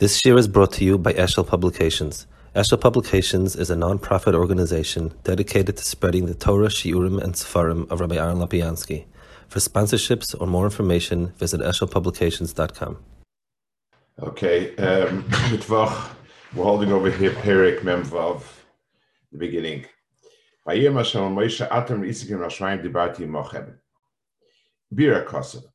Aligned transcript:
This 0.00 0.24
year 0.24 0.38
is 0.38 0.48
brought 0.48 0.72
to 0.72 0.84
you 0.86 0.96
by 0.96 1.12
Eshel 1.12 1.46
Publications. 1.46 2.26
Eshel 2.56 2.80
Publications 2.80 3.54
is 3.54 3.68
a 3.68 3.76
non-profit 3.76 4.34
organization 4.34 5.12
dedicated 5.24 5.76
to 5.76 5.84
spreading 5.84 6.24
the 6.24 6.32
Torah, 6.32 6.68
Shiurim, 6.68 7.22
and 7.22 7.34
Sefarim 7.34 7.86
of 7.90 8.00
Rabbi 8.00 8.16
Aaron 8.16 8.38
Lopiansky. 8.38 9.04
For 9.48 9.58
sponsorships 9.58 10.34
or 10.40 10.46
more 10.46 10.64
information, 10.64 11.34
visit 11.36 11.60
eshelpublications.com. 11.60 12.96
Okay, 14.22 14.74
um, 14.76 15.28
we're 15.68 16.64
holding 16.64 16.92
over 16.92 17.10
here 17.10 17.32
Perik 17.32 17.80
Memvav, 17.80 18.42
the 19.32 19.36
beginning. 19.36 19.84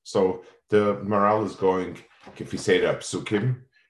So 0.04 0.44
the 0.70 0.96
Maharal 0.96 1.46
is 1.46 1.55
going, 1.55 2.00
if 2.39 2.52
you 2.52 2.57
say 2.57 2.80
that, 2.80 3.02
Psukim, 3.02 3.64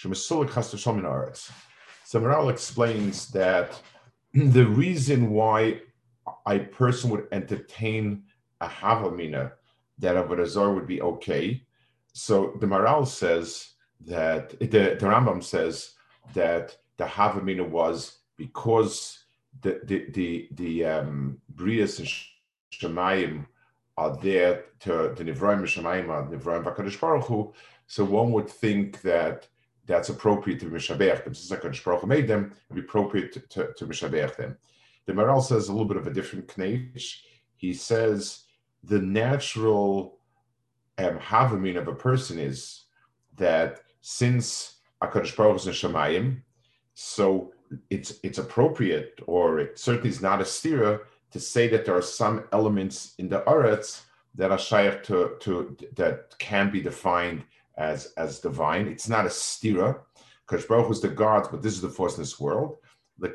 So 0.00 0.10
Maharal 2.20 2.50
explains 2.50 3.28
that 3.32 3.82
the 4.32 4.64
reason 4.64 5.30
why 5.30 5.80
a 6.46 6.60
person 6.60 7.10
would 7.10 7.26
entertain 7.32 8.22
a 8.60 8.68
Havamina 8.68 9.52
that 9.98 10.14
Avodah 10.14 10.46
Zarah 10.46 10.72
would 10.72 10.86
be 10.86 11.02
okay. 11.02 11.64
So 12.12 12.56
the 12.60 12.66
Maharal 12.66 13.08
says 13.08 13.70
that 14.06 14.50
the, 14.60 14.66
the 14.66 14.96
Rambam 15.00 15.42
says 15.42 15.94
that 16.32 16.76
the 16.96 17.04
Havamina 17.04 17.68
was 17.68 18.18
because 18.36 19.24
the 19.62 19.80
the 19.82 20.10
the, 20.12 20.48
the 20.52 20.84
um, 20.84 21.40
Brias 21.52 21.98
and 21.98 22.08
Shemayim 22.72 23.46
are 23.96 24.16
there 24.18 24.66
to 24.80 25.12
the 25.16 25.24
Nivraim 25.24 25.62
Shemayim 25.62 26.08
are 26.08 26.24
Nivraim 26.24 26.62
Baruch 26.62 27.24
Hu. 27.24 27.52
So 27.88 28.04
one 28.04 28.30
would 28.30 28.48
think 28.48 29.02
that 29.02 29.48
that's 29.88 30.10
appropriate 30.10 30.60
to 30.60 30.66
Mishabech 30.66 31.24
them. 31.24 31.34
Since 31.34 31.50
Hakadosh 31.50 31.82
Baruch 31.82 32.02
Hu 32.02 32.06
made 32.06 32.28
them, 32.28 32.52
it'd 32.70 32.82
be 32.82 32.86
appropriate 32.86 33.32
to, 33.32 33.40
to, 33.40 33.72
to 33.72 33.86
Mishabech 33.86 34.36
them. 34.36 34.56
The 35.06 35.14
Maharal 35.14 35.42
says 35.42 35.68
a 35.68 35.72
little 35.72 35.88
bit 35.88 35.96
of 35.96 36.06
a 36.06 36.12
different 36.12 36.46
knech. 36.46 37.16
He 37.56 37.72
says 37.72 38.44
the 38.84 39.00
natural 39.00 40.18
um, 40.98 41.18
Havamin 41.18 41.78
of 41.78 41.88
a 41.88 41.94
person 41.94 42.38
is 42.38 42.84
that 43.36 43.80
since 44.02 44.76
Akadosh 45.02 45.34
Baruch 45.34 45.56
is 45.56 45.66
in 45.66 45.72
Shemayim, 45.72 46.42
so 46.94 47.52
it's 47.90 48.14
it's 48.22 48.38
appropriate, 48.38 49.20
or 49.26 49.58
it 49.58 49.78
certainly 49.78 50.10
is 50.10 50.20
not 50.20 50.40
a 50.40 50.44
stira, 50.44 51.00
to 51.30 51.40
say 51.40 51.68
that 51.68 51.84
there 51.84 51.96
are 51.96 52.02
some 52.02 52.44
elements 52.52 53.14
in 53.18 53.28
the 53.28 53.40
Aretz 53.42 54.02
that 54.34 54.50
are 54.50 54.58
shaykh 54.58 55.02
to, 55.04 55.36
to 55.40 55.76
that 55.96 56.38
can 56.38 56.70
be 56.70 56.80
defined 56.80 57.44
as 57.78 58.12
as 58.16 58.40
divine. 58.40 58.88
It's 58.88 59.08
not 59.08 59.24
a 59.24 59.28
stira. 59.28 60.00
Akadosh 60.48 60.68
Baruch 60.68 60.90
is 60.90 61.00
the 61.00 61.08
God, 61.08 61.48
but 61.50 61.62
this 61.62 61.74
is 61.74 61.80
the 61.80 61.88
force 61.88 62.16
in 62.16 62.22
this 62.22 62.38
world. 62.40 62.76
So 63.20 63.30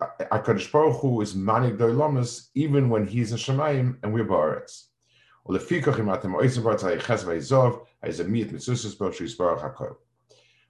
uh, 0.00 0.24
Akadosh 0.32 0.72
Baruch 0.72 1.00
Hu 1.00 1.20
is 1.20 1.34
manik 1.34 1.76
doilamas 1.78 2.48
even 2.54 2.88
when 2.88 3.06
he's 3.06 3.32
in 3.32 3.38
Shemayim 3.38 3.96
and 4.02 4.12
we're 4.12 4.24
baratz. 4.24 4.86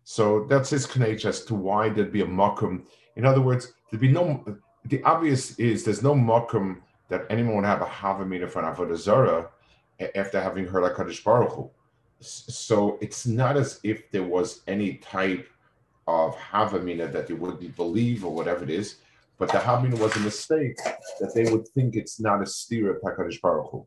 So 0.04 0.46
that's 0.48 0.70
his 0.70 0.86
connection 0.86 1.28
as 1.28 1.44
to 1.44 1.54
why 1.54 1.88
there'd 1.88 2.12
be 2.12 2.20
a 2.22 2.26
mokum. 2.26 2.86
In 3.16 3.26
other 3.26 3.40
words, 3.40 3.72
there'd 3.90 4.00
be 4.00 4.08
no. 4.08 4.44
The 4.86 5.02
obvious 5.02 5.58
is 5.58 5.84
there's 5.84 6.02
no 6.02 6.14
mokum 6.14 6.80
that 7.10 7.26
anyone 7.28 7.56
would 7.56 7.64
have 7.66 7.82
a 7.82 7.86
havamina 7.86 8.48
for 8.48 8.64
an 8.64 8.74
avodah 8.74 8.96
zara 8.96 9.48
after 10.14 10.40
having 10.40 10.66
heard 10.66 10.84
Hakadosh 10.84 11.22
Baruch 11.22 11.52
Hu. 11.52 11.70
So 12.20 12.98
it's 13.00 13.26
not 13.26 13.56
as 13.56 13.80
if 13.82 14.10
there 14.10 14.22
was 14.22 14.62
any 14.66 14.94
type 14.94 15.46
of 16.06 16.34
havamina 16.36 17.12
that 17.12 17.26
they 17.26 17.34
wouldn't 17.34 17.76
believe 17.76 18.24
or 18.24 18.34
whatever 18.34 18.64
it 18.64 18.70
is, 18.70 18.96
but 19.38 19.50
the 19.50 19.58
havamina 19.58 19.98
was 19.98 20.16
a 20.16 20.20
mistake 20.20 20.76
that 21.20 21.32
they 21.34 21.50
would 21.50 21.68
think 21.68 21.96
it's 21.96 22.20
not 22.20 22.42
a 22.42 22.46
steer 22.46 22.94
of 22.94 23.02
Hakadosh 23.02 23.40
Baruch 23.40 23.70
Hu. 23.70 23.86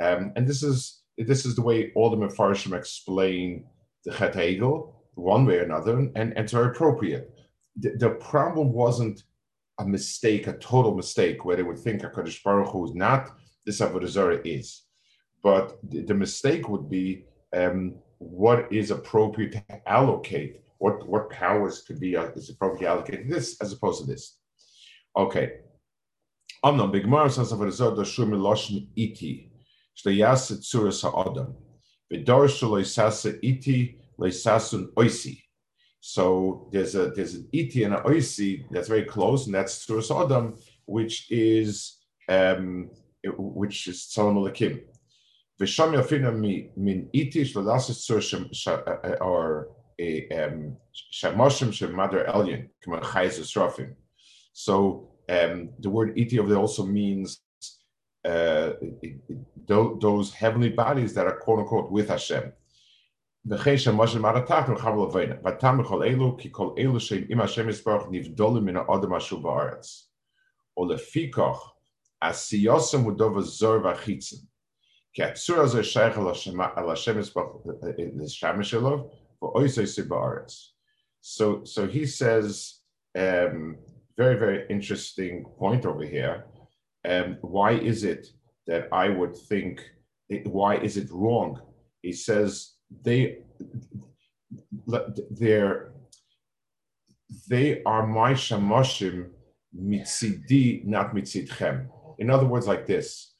Um, 0.00 0.32
and 0.36 0.46
this 0.46 0.62
is 0.62 1.02
this 1.16 1.46
is 1.46 1.54
the 1.54 1.62
way 1.62 1.92
all 1.94 2.10
the 2.10 2.16
Mefarshim 2.16 2.76
explain 2.76 3.64
the 4.04 4.12
Chet 4.12 4.34
HaEgel, 4.34 4.92
one 5.14 5.46
way 5.46 5.58
or 5.58 5.62
another, 5.62 5.96
and, 5.98 6.16
and 6.16 6.32
it's 6.36 6.52
very 6.52 6.68
appropriate. 6.68 7.30
The, 7.76 7.90
the, 7.90 8.10
problem 8.10 8.72
wasn't 8.72 9.22
a 9.78 9.84
mistake, 9.84 10.46
a 10.46 10.54
total 10.58 10.94
mistake, 10.94 11.44
where 11.44 11.56
they 11.56 11.62
would 11.62 11.78
think 11.78 12.02
HaKadosh 12.02 12.42
Baruch 12.42 12.70
Hu 12.70 12.84
is 12.86 12.94
not, 12.94 13.30
this 13.66 13.80
Avodah 13.80 14.08
Zarah 14.08 14.40
is. 14.44 14.82
But 15.42 15.78
the, 15.82 16.02
the 16.02 16.14
mistake 16.14 16.68
would 16.68 16.88
be 16.88 17.24
um, 17.54 17.96
what 18.18 18.72
is 18.72 18.90
appropriate 18.90 19.52
to 19.52 19.62
allocate, 19.88 20.62
what, 20.78 21.06
what 21.08 21.30
powers 21.30 21.82
could 21.82 22.00
be 22.00 22.16
uh, 22.16 22.28
is 22.36 22.50
appropriate 22.50 22.82
to 22.82 22.88
allocate 22.88 23.30
this 23.30 23.60
as 23.60 23.72
opposed 23.72 24.00
to 24.02 24.06
this. 24.06 24.38
Okay. 25.16 25.60
Amnon, 26.62 26.90
Bigmar 26.90 27.30
says 27.30 27.52
Avodah 27.52 27.72
Zarah, 27.72 27.96
Dashur 27.96 28.26
Miloshin 28.26 28.88
Iti. 28.96 29.50
Shleyasa 29.96 30.58
Tsuras 30.58 31.02
Ha'adam. 31.02 31.54
V'darshu 32.12 32.68
Leisasa 32.70 33.38
Iti 33.42 33.98
Leisasun 34.18 34.92
Oisi. 34.94 35.43
So 36.06 36.68
there's 36.70 36.94
a 36.96 37.12
there's 37.16 37.32
an 37.32 37.48
iti 37.50 37.82
and 37.84 37.94
an 37.94 38.02
oisi 38.02 38.66
that's 38.70 38.88
very 38.88 39.04
close, 39.04 39.46
and 39.46 39.54
that's 39.54 39.86
Tsuras 39.86 40.10
Adam, 40.12 40.54
which 40.84 41.32
is 41.32 41.96
um, 42.28 42.90
which 43.24 43.88
is 43.88 44.04
Salam 44.04 44.36
Alakim. 44.36 44.82
V'sham 45.58 45.94
yafina 45.96 46.30
min 46.76 47.08
iti 47.14 47.42
shlalasa 47.44 47.92
tzur 47.92 49.18
or 49.22 49.68
a 49.98 50.28
shamoshim 51.10 51.70
shemadar 51.72 52.30
elyon 52.34 52.68
k'ma 52.84 53.00
chayz 53.00 53.40
esrafim. 53.40 53.94
So 54.52 55.08
um, 55.30 55.70
the 55.78 55.88
word 55.88 56.18
iti 56.18 56.38
over 56.38 56.50
there 56.50 56.58
also 56.58 56.84
means 56.84 57.40
uh, 58.26 58.72
those 59.66 60.34
heavenly 60.34 60.68
bodies 60.68 61.14
that 61.14 61.26
are 61.26 61.38
quote 61.38 61.60
unquote 61.60 61.90
with 61.90 62.10
Hashem. 62.10 62.52
עשייסם 72.21 73.01
הוא 73.01 73.13
דובר 73.17 73.41
זור 73.41 73.75
והחיצן. 73.83 74.37
כי 75.13 75.23
הצור 75.23 75.57
הזה 75.57 75.83
שייך 75.83 76.17
על 76.75 76.89
השם 76.91 77.19
לשמש 78.19 78.71
שלו, 78.71 79.09
ואוי 79.41 79.69
זה 79.69 80.03
בארץ. 80.03 80.73
So, 81.21 81.63
so 81.65 81.87
he 81.87 82.05
says, 82.05 82.81
um, 83.17 83.77
very, 84.17 84.35
very 84.35 84.65
interesting 84.69 85.45
point 85.57 85.85
over 85.85 86.05
here 86.05 86.45
um, 87.05 87.37
why 87.41 87.71
is 87.71 88.03
it 88.03 88.27
that 88.67 88.87
I 88.91 89.09
would 89.09 89.35
think, 89.35 89.81
why 90.45 90.75
is 90.77 90.97
it 90.97 91.09
wrong? 91.11 91.61
He 92.01 92.13
says 92.13 92.72
they, 93.02 93.38
they're, 95.30 95.92
they 97.48 97.82
are 97.84 98.06
my 98.06 98.32
shamoshim 98.32 99.30
mitzidi, 99.76 100.84
not 100.84 101.14
mitzidchem. 101.14 101.88
In 102.18 102.30
other 102.30 102.46
words, 102.46 102.66
like 102.66 102.86
this. 102.86 103.34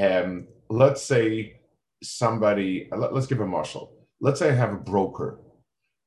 Um, 0.00 0.48
let's 0.68 1.02
say 1.02 1.60
somebody, 2.02 2.88
let, 2.94 3.12
us 3.12 3.26
give 3.26 3.40
a 3.40 3.46
marshal. 3.46 3.92
Let's 4.20 4.40
say 4.40 4.50
I 4.50 4.54
have 4.54 4.72
a 4.72 4.76
broker 4.76 5.40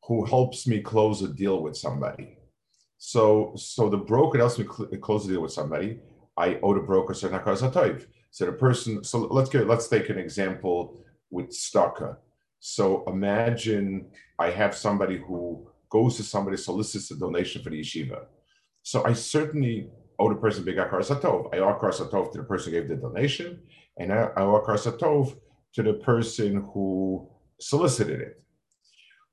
who 0.06 0.26
helps 0.26 0.68
me 0.68 0.82
close 0.82 1.22
a 1.22 1.28
deal 1.28 1.62
with 1.62 1.78
somebody. 1.78 2.38
So, 2.98 3.54
so 3.56 3.90
the 3.90 3.98
broker 3.98 4.38
helps 4.40 4.60
me 4.60 4.66
cl- 4.66 4.90
close 5.02 5.26
a 5.26 5.30
deal 5.30 5.42
with 5.42 5.54
somebody 5.54 6.00
I 6.38 6.60
owe 6.64 6.74
the 6.74 6.80
broker 6.80 7.14
certain 7.14 7.40
So 8.32 8.46
the 8.46 8.54
person, 8.54 9.04
so 9.04 9.20
let's 9.20 9.50
get, 9.50 9.68
let's 9.68 9.88
take 9.88 10.10
an 10.10 10.18
example 10.18 11.04
with 11.30 11.50
staka. 11.50 12.18
So 12.62 13.04
imagine 13.08 14.06
I 14.38 14.52
have 14.52 14.76
somebody 14.76 15.18
who 15.18 15.68
goes 15.90 16.16
to 16.18 16.24
somebody, 16.24 16.58
solicits 16.58 17.10
a 17.10 17.16
donation 17.18 17.64
for 17.64 17.72
the 17.72 17.82
yeshiva. 17.82 18.26
So 18.84 19.04
I 19.04 19.14
certainly 19.14 19.90
owe 20.20 20.30
the 20.30 20.36
person 20.36 20.64
big 20.64 20.78
akar 20.78 21.02
satov. 21.02 21.54
I 21.54 21.58
owe 21.58 21.74
akar 21.74 21.92
satov 21.92 22.32
to 22.32 22.38
the 22.38 22.44
person 22.44 22.72
who 22.72 22.80
gave 22.80 22.88
the 22.88 22.96
donation, 22.96 23.62
and 23.98 24.14
I 24.14 24.30
owe 24.38 24.62
akar 24.62 24.78
satov 24.78 25.36
to 25.74 25.82
the 25.82 25.96
person 25.96 26.64
who 26.72 27.28
solicited 27.60 28.22
it. 28.22 28.44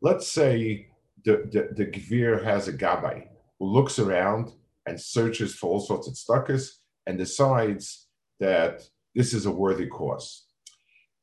Let's 0.01 0.27
say 0.27 0.89
the, 1.25 1.49
the, 1.53 1.85
the 1.85 1.91
Gvir 1.91 2.43
has 2.43 2.67
a 2.67 2.73
Gabbai 2.73 3.27
who 3.59 3.67
looks 3.67 3.99
around 3.99 4.53
and 4.87 4.99
searches 4.99 5.55
for 5.55 5.71
all 5.71 5.81
sorts 5.81 6.09
of 6.09 6.15
stuckers 6.15 6.79
and 7.07 7.19
decides 7.19 8.07
that 8.41 8.89
this 9.15 9.35
is 9.35 9.45
a 9.45 9.51
worthy 9.51 9.87
cause. 9.87 10.48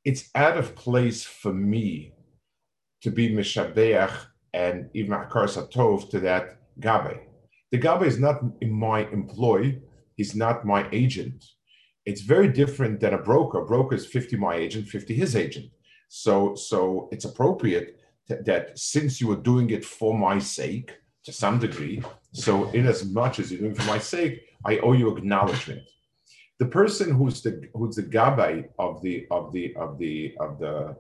It's 0.05 0.29
out 0.35 0.55
of 0.55 0.75
place 0.75 1.23
for 1.23 1.51
me 1.51 2.13
to 3.01 3.09
be 3.09 3.29
Mishabeach 3.29 4.15
and 4.53 4.87
even 4.93 5.13
Akar 5.13 5.47
Satov 5.47 6.11
to 6.11 6.19
that 6.19 6.59
Gabe. 6.79 7.21
The 7.71 7.79
Gabe 7.79 8.03
is 8.03 8.19
not 8.19 8.41
in 8.61 8.71
my 8.71 9.07
employ, 9.07 9.81
he's 10.15 10.35
not 10.35 10.63
my 10.63 10.87
agent. 10.91 11.43
It's 12.05 12.21
very 12.21 12.49
different 12.49 12.99
than 12.99 13.15
a 13.15 13.17
broker. 13.17 13.61
A 13.61 13.65
broker 13.65 13.95
is 13.95 14.05
50 14.05 14.37
my 14.37 14.53
agent, 14.53 14.87
50 14.87 15.15
his 15.15 15.35
agent. 15.35 15.71
So, 16.07 16.53
so 16.53 17.09
it's 17.11 17.25
appropriate 17.25 17.99
that 18.29 18.77
since 18.77 19.19
you 19.19 19.31
are 19.31 19.41
doing 19.51 19.71
it 19.71 19.83
for 19.83 20.15
my 20.15 20.37
sake, 20.37 20.91
to 21.23 21.33
some 21.33 21.57
degree, 21.57 22.03
so 22.33 22.69
in 22.69 22.85
as 22.85 23.03
much 23.03 23.39
as 23.39 23.51
you're 23.51 23.61
doing 23.61 23.71
it 23.71 23.77
for 23.81 23.87
my 23.87 23.97
sake, 23.97 24.43
I 24.63 24.77
owe 24.77 24.93
you 24.93 25.15
acknowledgement. 25.17 25.81
The 26.59 26.65
person 26.65 27.13
who's 27.13 27.41
the 27.41 27.69
who's 27.73 27.95
the 27.95 28.03
gabbai 28.03 28.69
of 28.79 29.01
the 29.01 29.27
of 29.29 29.51
the 29.51 29.75
of 29.75 29.97
the 29.99 30.35
of 30.39 30.59
the 30.59 30.95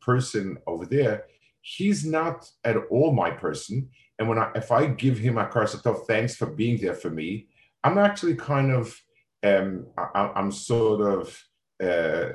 person 0.00 0.58
over 0.66 0.84
there, 0.84 1.24
he's 1.60 2.04
not 2.04 2.50
at 2.64 2.76
all 2.90 3.12
my 3.12 3.30
person. 3.30 3.88
And 4.18 4.28
when 4.28 4.38
I 4.38 4.50
if 4.56 4.72
I 4.72 4.86
give 4.86 5.18
him 5.18 5.38
a 5.38 5.46
karsatov, 5.46 6.06
thanks 6.06 6.34
for 6.36 6.46
being 6.46 6.80
there 6.80 6.94
for 6.94 7.10
me, 7.10 7.46
I'm 7.84 7.98
actually 7.98 8.34
kind 8.34 8.72
of 8.72 9.00
um, 9.44 9.86
I, 9.96 10.32
am 10.36 10.50
sort 10.50 11.00
of 11.02 11.44
uh, 11.82 12.32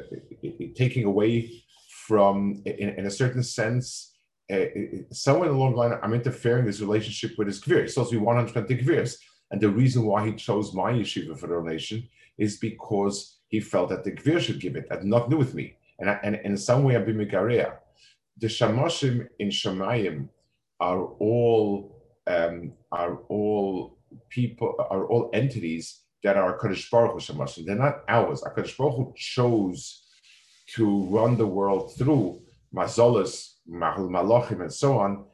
taking 0.76 1.06
away 1.06 1.64
from, 2.08 2.62
in, 2.66 2.90
in 2.90 3.06
a 3.06 3.12
certain 3.12 3.44
sense, 3.44 4.16
uh, 4.52 4.66
somewhere 5.12 5.50
along 5.50 5.72
the 5.72 5.78
line, 5.78 6.00
I'm 6.02 6.14
interfering 6.14 6.66
his 6.66 6.82
relationship 6.82 7.38
with 7.38 7.48
his 7.48 7.62
kvir. 7.62 7.82
He's 7.82 7.94
supposed 7.94 8.12
to 8.12 8.20
be 8.20 8.26
100% 8.26 8.52
kvirs. 8.68 9.16
And 9.52 9.60
the 9.60 9.70
reason 9.70 10.04
why 10.06 10.28
he 10.28 10.34
chose 10.34 10.74
my 10.74 10.92
yeshiva 10.92 11.38
for 11.38 11.48
the 11.48 11.56
donation 11.56 12.08
is 12.40 12.58
because 12.58 13.38
he 13.48 13.60
felt 13.60 13.90
that 13.90 14.04
the 14.04 14.12
kvir 14.12 14.40
should 14.40 14.60
give 14.60 14.76
it, 14.76 14.88
had 14.90 15.04
nothing 15.04 15.32
do 15.32 15.38
with 15.38 15.54
me. 15.54 15.76
And, 16.00 16.10
I, 16.10 16.20
and, 16.24 16.36
and 16.36 16.46
in 16.46 16.58
some 16.58 16.84
way, 16.84 16.96
I've 16.96 17.06
been. 17.06 17.18
The 17.18 18.48
shamoshim 18.48 19.28
in 19.40 19.50
Shemayim 19.50 20.30
are 20.80 21.04
all 21.04 21.96
um, 22.26 22.74
are 22.92 23.18
all 23.28 23.98
people 24.30 24.76
are 24.90 25.06
all 25.08 25.30
entities 25.34 26.02
that 26.24 26.38
are 26.38 26.58
Kaddish 26.58 26.90
Baruch 26.90 27.14
Hu 27.14 27.20
shamoshim. 27.20 27.66
They're 27.66 27.76
not 27.76 28.04
ours. 28.08 28.42
Kaddish 28.56 28.78
Baruch 28.78 28.96
Hu 28.96 29.14
chose 29.18 30.06
to 30.76 31.04
run 31.06 31.38
the 31.38 31.48
world 31.48 31.94
through 31.98 32.42
mazolas, 32.74 33.56
mahul 33.70 34.10
malachim, 34.10 34.62
and 34.62 34.74
so 34.74 34.98
on, 35.00 35.26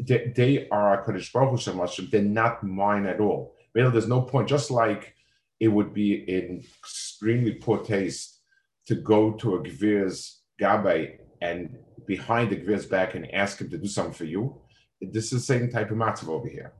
they, 0.00 0.32
they 0.34 0.68
are 0.70 1.04
Kaddish 1.04 1.32
Baruch 1.32 1.50
Hu 1.50 1.56
Shemashim. 1.56 2.10
They're 2.10 2.22
not 2.22 2.64
mine 2.64 3.06
at 3.06 3.20
all. 3.20 3.54
Really, 3.74 3.90
there's 3.90 4.08
no 4.08 4.22
point. 4.22 4.48
Just 4.48 4.70
like 4.70 5.14
it 5.62 5.68
would 5.68 5.94
be 5.94 6.14
in 6.28 6.60
extremely 6.80 7.52
poor 7.52 7.78
taste 7.78 8.40
to 8.84 8.96
go 8.96 9.30
to 9.30 9.54
a 9.54 9.60
Gvir's 9.60 10.40
Gabe 10.58 11.20
and 11.40 11.78
behind 12.04 12.50
the 12.50 12.56
Gvir's 12.56 12.86
back 12.86 13.14
and 13.14 13.32
ask 13.32 13.60
him 13.60 13.70
to 13.70 13.78
do 13.78 13.86
something 13.86 14.12
for 14.12 14.24
you. 14.24 14.60
This 15.00 15.26
is 15.26 15.30
the 15.30 15.52
same 15.54 15.70
type 15.70 15.92
of 15.92 15.98
matzav 15.98 16.30
over 16.30 16.48
here. 16.48 16.72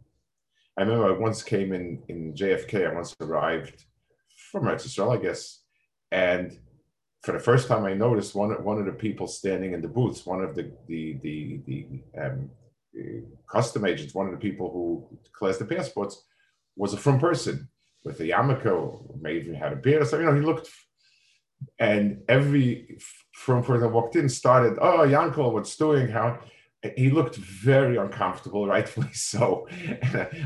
I 0.77 0.81
remember 0.81 1.07
I 1.07 1.17
once 1.17 1.45
came 1.45 1.73
in 1.73 2.03
in 2.09 2.35
JFK. 2.35 2.91
I 2.91 2.93
once 2.93 3.15
arrived 3.21 3.85
from 4.51 4.67
Israel, 4.67 5.13
I 5.13 5.19
guess, 5.19 5.61
and 6.11 6.59
for 7.23 7.31
the 7.31 7.47
first 7.51 7.69
time, 7.69 7.85
I 7.85 7.95
noticed 7.95 8.35
one 8.35 8.51
one 8.65 8.79
of 8.81 8.87
the 8.87 8.99
people 9.07 9.29
standing 9.29 9.75
in 9.75 9.81
the 9.81 9.95
booths, 9.97 10.27
one 10.27 10.43
of 10.43 10.57
the 10.57 10.73
the 10.89 11.19
the, 11.23 11.61
the, 11.69 11.87
um, 12.21 12.51
custom 13.49 13.85
agents, 13.85 14.13
one 14.13 14.27
of 14.27 14.33
the 14.33 14.45
people 14.49 14.69
who 14.73 15.19
declares 15.23 15.59
the 15.59 15.67
passports, 15.67 16.25
was 16.75 16.95
a 16.95 16.97
from 16.97 17.21
person 17.21 17.69
with 18.05 18.21
a 18.21 18.25
yarmulke, 18.25 19.21
maybe 19.21 19.55
had 19.55 19.73
a 19.73 19.77
beard. 19.77 20.07
So 20.07 20.19
you 20.19 20.25
know, 20.25 20.35
he 20.35 20.41
looked, 20.41 20.69
and 21.79 22.23
every 22.29 22.99
from 23.33 23.63
person 23.63 23.83
that 23.83 23.89
walked 23.89 24.17
in 24.17 24.29
started, 24.29 24.79
"Oh, 24.81 25.07
Yankel, 25.07 25.53
what's 25.53 25.77
doing? 25.77 26.09
How?" 26.09 26.41
He 26.97 27.11
looked 27.11 27.37
very 27.37 27.97
uncomfortable, 27.97 28.67
rightfully 28.77 29.13
so. 29.13 29.69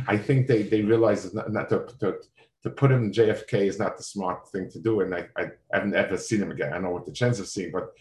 I 0.07 0.19
think 0.19 0.47
they 0.47 0.63
they 0.63 0.83
realized 0.83 1.35
not, 1.35 1.51
not 1.53 1.69
to, 1.71 1.87
to 2.01 2.17
to 2.63 2.71
put 2.71 2.91
him 2.91 3.05
in 3.05 3.13
JFK 3.13 3.67
is 3.67 3.79
not 3.79 3.97
the 3.97 4.03
smart 4.03 4.49
thing 4.49 4.69
to 4.71 4.81
do. 4.81 5.01
And 5.01 5.15
I, 5.15 5.29
I, 5.37 5.51
haven't 5.73 5.95
ever 5.95 6.17
seen 6.17 6.43
him 6.43 6.51
again. 6.51 6.73
I 6.73 6.79
know 6.79 6.91
what 6.91 7.07
the 7.07 7.13
chance 7.13 7.39
of 7.39 7.47
seeing, 7.47 7.71
but 7.71 7.93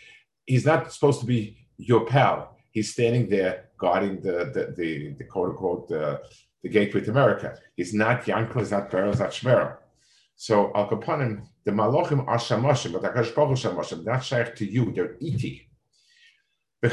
he's 0.47 0.65
not 0.65 0.91
supposed 0.91 1.19
to 1.19 1.25
be 1.27 1.67
your 1.77 2.05
pal. 2.07 2.57
He's 2.71 2.91
standing 2.91 3.29
there 3.29 3.69
guarding 3.77 4.21
the 4.21 4.51
the 4.53 4.73
the, 4.75 5.09
the 5.19 5.23
quote 5.23 5.51
unquote 5.51 5.87
the, 5.87 6.21
the 6.65 6.71
gateway 6.71 6.99
to 6.99 7.11
America. 7.11 7.55
It's 7.77 7.93
not 7.93 8.23
Yankel, 8.25 8.61
it's 8.61 8.71
not 8.71 8.89
Pharaoh, 8.89 9.11
it's 9.11 9.19
not 9.19 9.29
Shmero. 9.29 9.77
So 10.35 10.71
Al 10.73 10.89
Kaponim, 10.89 11.45
the 11.63 11.69
Malachim 11.69 12.27
are 12.27 12.39
Shamoshim, 12.39 12.93
but 12.93 13.03
Akash 13.03 13.35
Baruch 13.35 13.59
Shamoshim, 13.59 14.03
not 14.03 14.23
Shaykh 14.23 14.55
to 14.55 14.65
you, 14.65 14.91
they're 14.91 15.15
Iti. 15.21 15.69
They're 16.81 16.91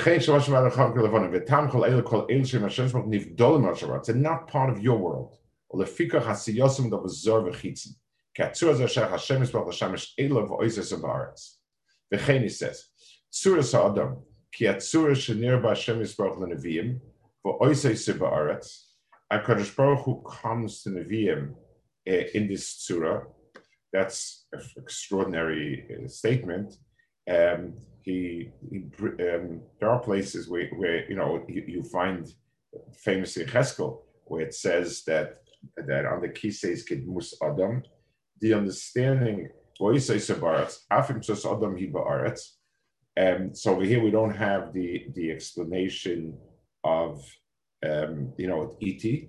not 4.14 4.48
part 4.48 4.70
of 4.70 4.82
your 4.82 4.98
world. 4.98 5.38
V'chein 12.12 12.42
he 12.42 12.48
says, 12.50 12.88
Tzuras 13.32 13.72
ha'adam, 13.72 14.18
ki 14.52 14.66
atzura 14.66 15.12
shenir 15.12 15.62
ba'Hashem 15.62 15.98
yisbarach 15.98 16.38
l'neviim, 16.38 17.00
v'oisei 17.42 17.96
siba'aretz, 17.96 18.91
HaKadosh 19.32 19.74
Baruch 19.74 20.04
Hu 20.04 20.22
comes 20.22 20.82
to 20.82 20.90
Nevi'im 20.90 21.54
uh, 22.08 22.24
in 22.34 22.48
this 22.48 22.68
surah. 22.68 23.22
That's 23.92 24.46
an 24.52 24.60
extraordinary 24.76 25.86
uh, 25.90 26.08
statement. 26.08 26.74
Um, 27.30 27.74
he, 28.02 28.50
he 28.70 28.78
um, 29.04 29.60
there 29.78 29.90
are 29.90 30.00
places 30.00 30.48
where, 30.48 30.68
where 30.70 31.08
you 31.08 31.16
know 31.16 31.44
you, 31.48 31.64
you 31.66 31.82
find 31.84 32.28
famously 32.92 33.44
Cheskel 33.44 34.00
where 34.24 34.42
it 34.42 34.54
says 34.54 35.04
that 35.06 35.42
that 35.76 36.04
on 36.04 36.20
the 36.20 36.50
says 36.50 36.84
Kidmus 36.84 37.34
Adam, 37.42 37.82
the 38.40 38.54
understanding 38.54 39.48
um, 43.20 43.54
so 43.54 43.72
over 43.72 43.84
here 43.84 44.02
we 44.02 44.10
don't 44.10 44.34
have 44.34 44.72
the 44.72 45.06
the 45.14 45.30
explanation 45.30 46.36
of 46.84 47.22
um, 47.84 48.32
you 48.38 48.48
know 48.48 48.76
et. 48.82 49.28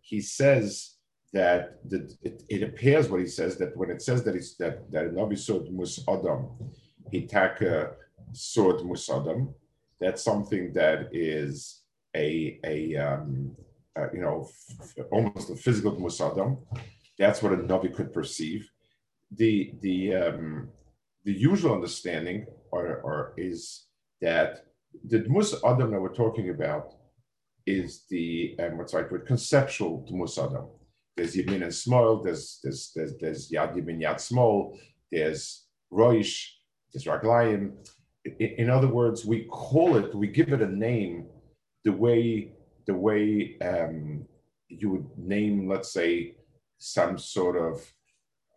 he 0.00 0.20
says 0.20 0.96
that 1.32 1.78
the, 1.88 2.12
it, 2.22 2.42
it, 2.48 2.62
appears 2.62 3.08
what 3.08 3.20
he 3.20 3.26
says 3.26 3.56
that 3.58 3.76
when 3.76 3.90
it 3.90 4.02
says 4.02 4.24
that 4.24 4.34
it's 4.34 4.56
that 4.56 4.90
that 4.90 5.12
Nabi 5.14 5.38
Sod 5.38 5.70
Mus 5.70 6.00
Adam, 6.08 6.48
Hitaka 7.12 7.94
Sod 8.32 8.84
Mus 8.84 9.08
Adam, 9.08 9.54
that's 10.00 10.22
something 10.22 10.72
that 10.72 11.08
is 11.12 11.82
a 12.16 12.58
a 12.64 12.96
um, 12.96 13.56
uh, 13.98 14.06
you 14.12 14.20
know, 14.20 14.48
f- 14.80 15.04
almost 15.10 15.50
a 15.50 15.56
physical 15.56 15.92
musadam. 15.92 16.58
That's 17.18 17.42
what 17.42 17.52
a 17.52 17.56
navi 17.56 17.94
could 17.94 18.12
perceive. 18.12 18.70
The 19.32 19.74
the 19.80 20.14
um, 20.14 20.68
the 21.24 21.32
usual 21.32 21.74
understanding 21.74 22.46
or, 22.70 23.00
or 23.02 23.34
is 23.36 23.86
that 24.20 24.64
the 25.04 25.24
mus 25.28 25.54
adam 25.64 25.90
that 25.90 26.00
we're 26.00 26.14
talking 26.14 26.50
about 26.50 26.94
is 27.78 28.04
the 28.10 28.56
um, 28.60 28.78
what's 28.78 28.94
right 28.94 29.10
word 29.10 29.26
conceptual 29.26 30.04
adam. 30.38 30.66
There's 31.16 31.36
yamin 31.36 31.62
and 31.62 31.74
small. 31.74 32.22
There's 32.22 32.60
there's 32.62 32.92
there's, 32.94 33.14
there's 33.18 33.50
yad 33.50 33.76
yamin 33.76 34.00
yad 34.02 34.20
small. 34.20 34.78
There's 35.12 35.66
roish. 35.92 36.46
There's 36.92 37.04
raglayim. 37.04 37.72
In, 38.24 38.50
in 38.62 38.70
other 38.70 38.88
words, 38.88 39.24
we 39.24 39.44
call 39.44 39.96
it, 39.96 40.14
we 40.14 40.26
give 40.28 40.52
it 40.52 40.62
a 40.62 40.66
name 40.88 41.26
the 41.84 41.92
way 41.92 42.52
the 42.86 42.94
way 42.94 43.56
um, 43.60 44.26
you 44.68 44.90
would 44.90 45.06
name, 45.18 45.68
let's 45.68 45.92
say, 45.92 46.36
some 46.78 47.18
sort 47.18 47.56
of, 47.56 47.92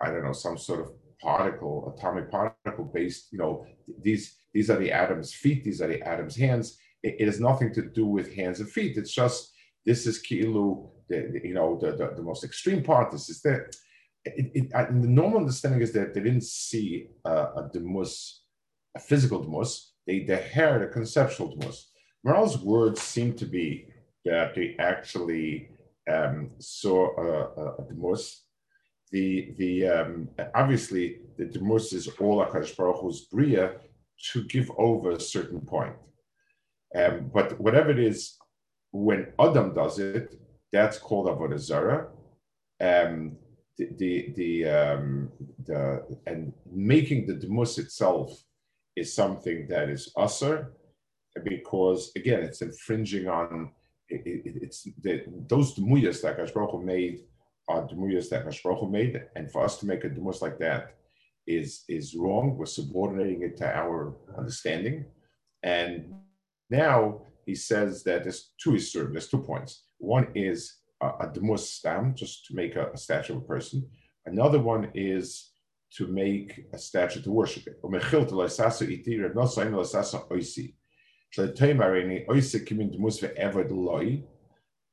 I 0.01 0.09
don't 0.09 0.23
know, 0.23 0.33
some 0.33 0.57
sort 0.57 0.81
of 0.81 0.91
particle, 1.21 1.93
atomic 1.95 2.29
particle 2.31 2.85
based, 2.85 3.31
you 3.31 3.39
know, 3.39 3.65
these 4.01 4.35
these 4.53 4.69
are 4.69 4.77
the 4.77 4.91
atom's 4.91 5.33
feet, 5.33 5.63
these 5.63 5.81
are 5.81 5.87
the 5.87 6.01
atom's 6.07 6.35
hands. 6.35 6.77
It, 7.03 7.17
it 7.19 7.25
has 7.27 7.39
nothing 7.39 7.73
to 7.73 7.81
do 7.81 8.05
with 8.05 8.33
hands 8.33 8.59
and 8.59 8.69
feet. 8.69 8.97
It's 8.97 9.13
just 9.13 9.51
this 9.85 10.07
is 10.07 10.21
ki'ilu, 10.21 10.89
the, 11.09 11.41
you 11.43 11.53
know, 11.53 11.77
the, 11.79 11.91
the, 11.91 12.13
the, 12.15 12.21
most 12.21 12.43
extreme 12.43 12.83
part. 12.83 13.11
This 13.11 13.29
is 13.29 13.41
that. 13.41 13.75
It, 14.25 14.51
it, 14.55 14.69
the 14.71 15.07
normal 15.07 15.39
understanding 15.39 15.81
is 15.81 15.91
that 15.91 16.13
they 16.13 16.21
didn't 16.21 16.45
see 16.45 17.09
uh, 17.25 17.47
a 17.57 17.69
demus, 17.73 18.43
a 18.95 18.99
physical 18.99 19.43
demus. 19.43 19.95
They, 20.07 20.19
they 20.19 20.41
heard 20.41 20.81
a 20.81 20.87
conceptual 20.87 21.53
demus. 21.53 21.91
Maharal's 22.23 22.57
words 22.59 23.01
seem 23.01 23.33
to 23.33 23.45
be 23.45 23.87
that 24.23 24.55
they 24.55 24.77
actually 24.79 25.71
um, 26.09 26.51
saw 26.59 27.09
a, 27.17 27.81
a, 27.81 27.87
demus. 27.89 28.45
The 29.11 29.53
the 29.57 29.87
um, 29.87 30.29
obviously 30.55 31.17
the 31.37 31.45
demus 31.45 31.91
is 31.91 32.07
all 32.19 32.43
Hakadosh 32.43 32.77
Baruch 32.77 33.01
Hu's 33.01 33.25
bria 33.25 33.73
to 34.31 34.43
give 34.45 34.71
over 34.77 35.11
a 35.11 35.19
certain 35.19 35.61
point. 35.61 35.95
Um, 36.95 37.31
but 37.33 37.59
whatever 37.59 37.91
it 37.91 37.99
is, 37.99 38.37
when 38.91 39.33
Adam 39.39 39.73
does 39.73 39.99
it, 39.99 40.35
that's 40.71 40.97
called 40.97 41.27
avodah 41.27 41.59
zarah. 41.59 42.07
Um, 42.81 43.37
the 43.77 43.89
the 43.97 44.33
the, 44.35 44.65
um, 44.65 45.31
the 45.65 46.05
and 46.27 46.53
making 46.71 47.25
the 47.25 47.33
demus 47.33 47.77
itself 47.77 48.43
is 48.95 49.15
something 49.15 49.67
that 49.67 49.89
is 49.89 50.11
usher 50.15 50.73
because 51.43 52.11
again 52.15 52.43
it's 52.43 52.61
infringing 52.61 53.27
on 53.27 53.71
it, 54.09 54.21
it, 54.25 54.57
it's 54.61 54.87
the, 55.01 55.23
those 55.47 55.75
demuyas 55.75 56.21
that 56.21 56.37
Hashbaruch 56.37 56.83
made 56.83 57.21
are 57.67 57.87
demuyas 57.87 58.29
that 58.29 58.45
Hashbaruch 58.45 58.89
made, 58.91 59.23
and 59.35 59.51
for 59.51 59.63
us 59.63 59.79
to 59.79 59.85
make 59.85 60.03
a 60.03 60.09
demus 60.09 60.41
like 60.41 60.59
that 60.59 60.95
is 61.47 61.83
is 61.87 62.15
wrong. 62.15 62.55
We're 62.57 62.65
subordinating 62.65 63.43
it 63.43 63.57
to 63.57 63.67
our 63.67 64.15
understanding, 64.37 65.05
and 65.63 66.13
now 66.69 67.21
he 67.45 67.55
says 67.55 68.03
that 68.03 68.23
there's 68.23 68.51
two 68.61 68.71
isurim. 68.71 69.11
There's 69.11 69.27
two 69.27 69.41
points. 69.41 69.83
One 69.97 70.27
is 70.35 70.77
a, 71.01 71.07
a 71.07 71.31
demus 71.33 71.69
stam, 71.69 72.15
just 72.15 72.45
to 72.45 72.55
make 72.55 72.75
a, 72.75 72.91
a, 72.91 72.97
statue 72.97 73.35
of 73.35 73.43
a 73.43 73.45
person. 73.45 73.89
Another 74.25 74.59
one 74.59 74.89
is 74.93 75.51
to 75.97 76.07
make 76.07 76.65
a 76.73 76.77
statue 76.77 77.21
to 77.21 77.31
worship 77.31 77.67
it. 77.67 77.79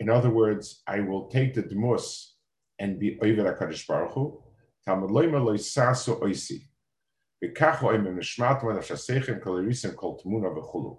In 0.01 0.09
other 0.09 0.31
words, 0.31 0.83
I 0.87 1.01
will 1.01 1.29
take 1.29 1.55
the 1.55 1.63
demus 1.63 2.35
and 2.79 2.99
be 2.99 3.19
over 3.23 3.55
HaKadosh 3.55 3.87
Baruch 3.87 4.13
Hu. 4.13 4.43
Talmud 4.87 5.11
loimer 5.11 5.45
loy 5.45 5.57
sasu 5.57 6.19
oisi. 6.21 6.63
V'kach 7.45 7.79
loim 7.79 8.07
mishmat 8.07 8.65
man 8.65 8.79
afshasechem 8.79 9.43
kol 9.43 9.57
erisim 9.57 9.95
kol 9.95 10.19
tmuna 10.19 10.55
v'chulu. 10.57 10.99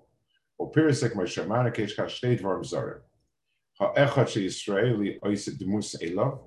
O 0.61 0.67
pirisek 0.67 1.15
mo 1.15 1.23
shamana 1.23 1.71
kesh 1.73 1.95
kach 1.97 2.21
dvarim 2.37 2.63
zorim. 2.63 3.01
Ha'echad 3.79 4.27
elav. 6.03 6.39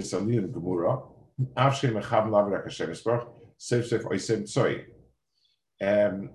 Salim 0.00 0.52
gemura. 0.52 1.02
Av 1.56 1.74
shem 1.74 1.94
echab 1.94 2.28
lavar 2.28 2.62
HaKashem 2.62 2.90
Yisbarach. 2.90 3.26
Sef 3.58 3.86
sef 3.86 4.02
oisim 4.04 4.44
tzoi. 4.44 4.84
Um, 5.82 6.30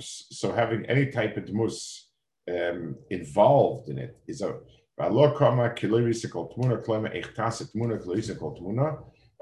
so 0.00 0.52
having 0.52 0.86
any 0.86 1.06
type 1.10 1.36
of 1.36 1.44
demus 1.44 2.06
um, 2.50 2.96
involved 3.10 3.90
in 3.90 3.98
it 3.98 4.16
is 4.26 4.40
a 4.40 4.58
V'alo 4.98 5.36
kama 5.36 5.68
tmuna 5.68 6.82
tmuna 6.82 7.12
tmuna 7.74 7.98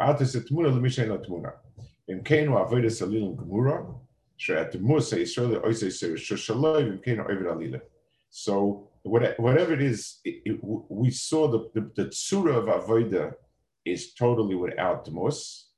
tmuna 0.00 1.25
tmuna 1.25 1.52
im 2.11 2.23
gemura 2.23 2.69
ha'yisraeli 4.38 5.64
oisei 5.64 5.93
sir 5.93 6.17
shoshaloi 6.17 6.83
im 6.83 7.00
so 8.31 8.90
whatever 9.02 9.75
it 9.75 9.83
is, 9.83 10.21
it, 10.25 10.43
it, 10.45 10.61
we 10.62 11.11
saw 11.11 11.49
the, 11.49 11.69
the, 11.75 11.90
the 11.97 12.05
tsura 12.11 12.55
of 12.57 12.67
avodah 12.67 13.33
is 13.85 14.14
totally 14.14 14.55
without 14.55 15.05
the 15.05 15.11
mus, 15.11 15.71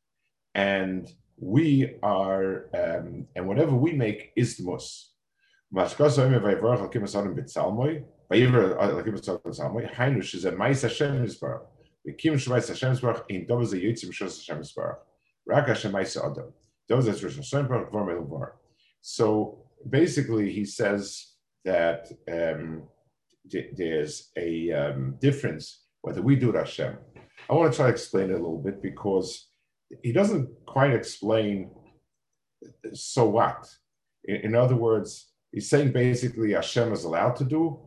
and 0.55 1.11
we 1.39 1.97
are, 2.03 2.67
um, 2.75 3.27
and 3.35 3.47
whatever 3.47 3.75
we 3.75 3.93
make 3.93 4.33
is 4.37 4.57
the 4.57 4.65
mus. 4.65 5.09
Is 5.75 5.99
a 5.99 6.29
Mais 10.53 10.83
Hashem 10.83 11.25
Yisbarach. 11.25 11.63
Vikim 12.07 12.35
Shemais 12.35 12.69
Hashem 12.69 12.93
Yisbarach 12.93 13.25
in 13.29 13.47
Dov 13.47 13.67
ze 13.67 13.83
Yitzim 13.83 14.13
Shos 14.13 14.37
Hashem 14.39 14.59
Yisbarach. 14.59 14.99
So 19.01 19.65
basically, 19.89 20.51
he 20.53 20.65
says 20.65 21.35
that 21.65 22.11
um, 22.31 22.85
there's 23.77 24.31
a 24.37 24.71
um, 24.73 25.17
difference 25.21 25.85
whether 26.03 26.23
we 26.23 26.35
do 26.35 26.51
it 26.51 26.57
Hashem 26.57 26.97
I 27.49 27.55
want 27.55 27.73
to 27.73 27.77
try 27.77 27.87
to 27.87 27.93
explain 27.93 28.31
it 28.31 28.35
a 28.35 28.37
little 28.37 28.63
bit 28.63 28.83
because 28.83 29.49
he 30.03 30.13
doesn't 30.13 30.49
quite 30.67 30.93
explain 30.93 31.71
so 32.93 33.29
what. 33.29 33.69
In, 34.25 34.37
in 34.37 34.55
other 34.55 34.77
words, 34.77 35.33
he's 35.51 35.69
saying 35.69 35.93
basically 35.93 36.53
Hashem 36.53 36.93
is 36.93 37.05
allowed 37.05 37.37
to 37.37 37.45
do, 37.45 37.79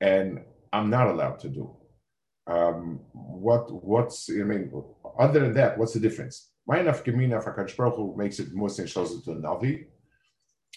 and 0.00 0.40
I'm 0.72 0.90
not 0.90 1.08
allowed 1.08 1.38
to 1.40 1.48
do. 1.48 1.76
Um, 2.46 3.00
what 3.12 3.72
what's 3.84 4.28
I 4.30 4.34
mean? 4.34 4.70
Other 5.18 5.40
than 5.40 5.54
that, 5.54 5.78
what's 5.78 5.94
the 5.94 6.00
difference? 6.00 6.50
My 6.66 6.80
enough 6.80 7.04
Gemina 7.04 7.42
Hakadosh 7.42 8.16
makes 8.16 8.40
it 8.40 8.52
Muslim 8.52 8.88
shows 8.88 9.12
it 9.12 9.24
to 9.24 9.30
Navi, 9.30 9.86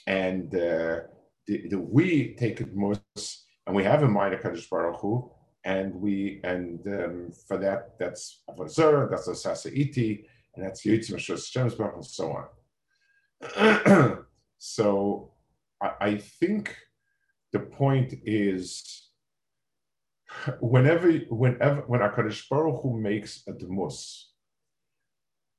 and 0.06 0.54
uh, 0.54 1.00
the, 1.48 1.68
the, 1.68 1.80
we 1.80 2.36
take 2.36 2.62
it 2.62 2.76
most, 2.76 3.46
and 3.66 3.76
we 3.76 3.84
have 3.84 4.04
a 4.04 4.08
mind 4.08 4.36
Hakadosh 4.36 4.70
Baruch 4.70 5.00
Hu, 5.02 5.32
and 5.66 5.96
we 5.96 6.42
and 6.44 6.80
um, 6.88 7.32
for 7.48 7.58
that 7.58 7.98
that's 7.98 8.44
Avodah 8.50 9.10
that's 9.10 9.28
a 9.28 9.32
Sasaiti, 9.32 10.26
and 10.56 10.64
that's 10.64 10.86
Yitzim 10.86 11.16
Shemsbach, 11.16 11.96
and 11.96 12.06
so 12.06 12.46
on. 13.42 14.26
so 14.60 15.34
I, 15.82 15.92
I, 16.02 16.18
think 16.18 16.76
the 17.52 17.60
point 17.60 18.14
is 18.26 19.10
whenever 20.60 21.12
whenever 21.30 21.82
when 21.88 22.02
Hakadosh 22.02 22.48
Baruch 22.48 22.84
Hu 22.84 23.00
makes 23.00 23.44
a 23.48 23.54
demus. 23.54 24.29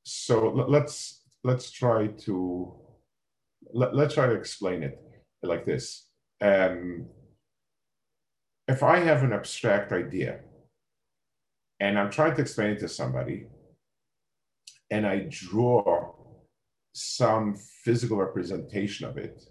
So 0.02 0.48
let's 0.68 1.22
let's 1.44 1.70
try 1.70 2.08
to 2.24 2.74
let, 3.72 3.94
us 3.94 4.14
try 4.14 4.26
to 4.26 4.34
explain 4.34 4.82
it 4.82 4.98
like 5.42 5.64
this. 5.64 6.08
Um, 6.40 7.06
if 8.68 8.82
I 8.82 8.98
have 8.98 9.22
an 9.22 9.32
abstract 9.32 9.92
idea 9.92 10.40
and 11.78 11.98
I'm 11.98 12.10
trying 12.10 12.34
to 12.36 12.42
explain 12.42 12.70
it 12.70 12.80
to 12.80 12.88
somebody, 12.88 13.46
and 14.90 15.06
I 15.06 15.26
draw 15.28 16.14
some 16.92 17.56
physical 17.84 18.16
representation 18.16 19.06
of 19.06 19.16
it, 19.16 19.42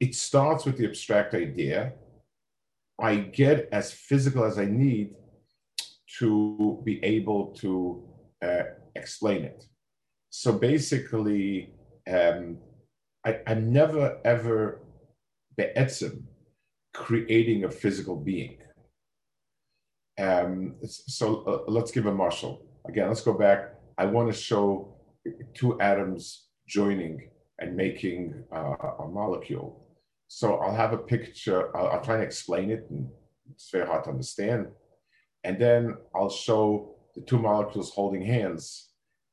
it 0.00 0.14
starts 0.14 0.64
with 0.64 0.78
the 0.78 0.86
abstract 0.86 1.34
idea. 1.34 1.92
I 3.00 3.16
get 3.16 3.68
as 3.72 3.92
physical 3.92 4.44
as 4.44 4.58
I 4.58 4.64
need 4.64 5.14
to 6.18 6.80
be 6.84 7.02
able 7.04 7.46
to 7.56 8.08
uh, 8.42 8.62
explain 8.94 9.44
it. 9.44 9.64
So 10.30 10.52
basically, 10.52 11.72
um, 12.08 12.58
I, 13.24 13.40
am 13.46 13.72
never 13.72 14.18
ever 14.24 14.80
be'etzim 15.56 16.22
creating 16.94 17.64
a 17.64 17.70
physical 17.70 18.16
being. 18.16 18.58
Um, 20.18 20.76
so 20.82 21.42
uh, 21.46 21.70
let's 21.70 21.90
give 21.90 22.06
a 22.06 22.14
marshal. 22.14 22.66
Again, 22.88 23.08
let's 23.08 23.22
go 23.22 23.32
back. 23.32 23.74
I 23.98 24.06
want 24.06 24.32
to 24.32 24.38
show 24.38 24.96
two 25.54 25.80
atoms 25.80 26.48
joining 26.66 27.30
and 27.58 27.76
making 27.76 28.42
uh, 28.52 28.74
a 29.00 29.08
molecule. 29.08 29.86
So 30.28 30.56
I'll 30.56 30.74
have 30.74 30.92
a 30.92 30.98
picture, 30.98 31.76
I'll, 31.76 31.88
I'll, 31.88 32.00
try 32.00 32.14
and 32.14 32.24
explain 32.24 32.70
it, 32.70 32.86
and 32.90 33.08
it's 33.52 33.70
very 33.70 33.86
hard 33.86 34.04
to 34.04 34.10
understand. 34.10 34.68
And 35.44 35.60
then 35.60 35.96
I'll 36.14 36.30
show 36.30 36.96
the 37.14 37.22
two 37.22 37.38
molecules 37.38 37.90
holding 37.90 38.22
hands 38.22 38.90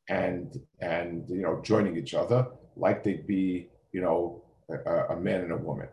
and 0.09 0.55
and 0.81 1.29
you 1.29 1.41
know 1.41 1.61
joining 1.63 1.97
each 1.97 2.13
other 2.13 2.47
like 2.75 3.03
they'd 3.03 3.27
be 3.27 3.67
you 3.91 4.01
know 4.01 4.43
a, 4.69 5.15
a 5.15 5.19
man 5.19 5.41
and 5.41 5.51
a 5.51 5.57
woman 5.57 5.87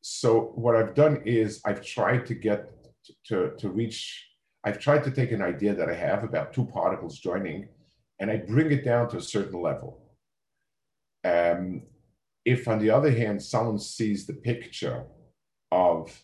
so 0.00 0.52
what 0.54 0.76
I've 0.76 0.94
done 0.94 1.22
is 1.24 1.60
I've 1.64 1.84
tried 1.84 2.26
to 2.26 2.34
get 2.34 2.72
to, 3.26 3.52
to 3.58 3.68
reach, 3.68 4.26
I've 4.64 4.78
tried 4.78 5.04
to 5.04 5.10
take 5.10 5.32
an 5.32 5.42
idea 5.42 5.74
that 5.74 5.88
I 5.88 5.94
have 5.94 6.24
about 6.24 6.52
two 6.52 6.64
particles 6.64 7.18
joining 7.18 7.68
and 8.20 8.30
I 8.30 8.36
bring 8.36 8.70
it 8.72 8.84
down 8.84 9.08
to 9.10 9.18
a 9.18 9.22
certain 9.22 9.60
level. 9.60 10.02
Um, 11.24 11.82
if 12.44 12.66
on 12.68 12.78
the 12.78 12.90
other 12.90 13.10
hand, 13.10 13.42
someone 13.42 13.78
sees 13.78 14.26
the 14.26 14.34
picture 14.34 15.04
of 15.70 16.22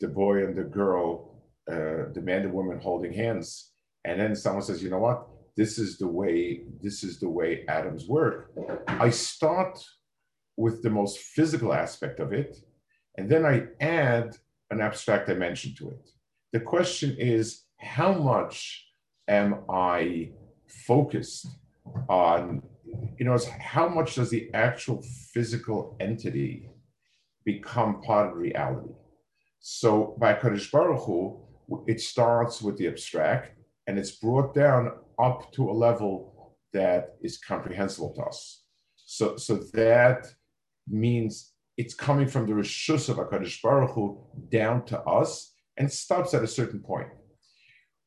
the 0.00 0.08
boy 0.08 0.44
and 0.44 0.56
the 0.56 0.64
girl, 0.64 1.42
uh, 1.70 2.12
the 2.12 2.22
man 2.22 2.42
and 2.42 2.52
woman 2.52 2.78
holding 2.78 3.12
hands, 3.12 3.72
and 4.04 4.20
then 4.20 4.34
someone 4.34 4.62
says, 4.62 4.82
you 4.82 4.90
know 4.90 4.98
what, 4.98 5.26
this 5.56 5.78
is 5.78 5.98
the 5.98 6.08
way 6.08 6.62
this 6.82 7.04
is 7.04 7.20
the 7.20 7.28
way 7.28 7.64
atoms 7.68 8.08
work. 8.08 8.50
I 8.86 9.10
start 9.10 9.78
with 10.56 10.82
the 10.82 10.90
most 10.90 11.18
physical 11.18 11.72
aspect 11.72 12.20
of 12.20 12.32
it, 12.32 12.56
and 13.16 13.28
then 13.30 13.44
I 13.44 13.64
add 13.80 14.36
an 14.70 14.80
abstract 14.80 15.28
dimension 15.28 15.74
to 15.78 15.90
it. 15.90 16.10
The 16.52 16.60
question 16.60 17.16
is, 17.18 17.64
how 17.78 18.12
much 18.12 18.86
am 19.28 19.64
I 19.68 20.30
focused 20.86 21.46
on, 22.08 22.62
you 23.18 23.24
know, 23.24 23.36
how 23.60 23.88
much 23.88 24.16
does 24.16 24.30
the 24.30 24.50
actual 24.54 25.02
physical 25.32 25.96
entity 26.00 26.68
become 27.44 28.02
part 28.02 28.30
of 28.30 28.36
reality? 28.36 28.94
So 29.60 30.16
by 30.18 30.34
Kaddish 30.34 30.70
Baruch 30.70 31.02
Hu, 31.04 31.40
it 31.86 32.00
starts 32.00 32.60
with 32.60 32.76
the 32.76 32.88
abstract 32.88 33.56
and 33.86 33.98
it's 33.98 34.12
brought 34.12 34.54
down 34.54 34.92
up 35.18 35.52
to 35.52 35.70
a 35.70 35.72
level 35.72 36.56
that 36.72 37.16
is 37.22 37.38
comprehensible 37.38 38.14
to 38.14 38.22
us. 38.22 38.62
So, 38.96 39.36
so 39.36 39.56
that 39.74 40.26
means 40.88 41.52
it's 41.76 41.94
coming 41.94 42.28
from 42.28 42.46
the 42.46 42.52
Rishus 42.52 43.08
of 43.08 43.16
HaKadosh 43.16 43.62
Baruch 43.62 43.90
Hu 43.90 44.18
down 44.50 44.84
to 44.86 45.00
us 45.02 45.54
and 45.76 45.90
stops 45.90 46.34
at 46.34 46.42
a 46.42 46.48
certain 46.48 46.80
point. 46.80 47.08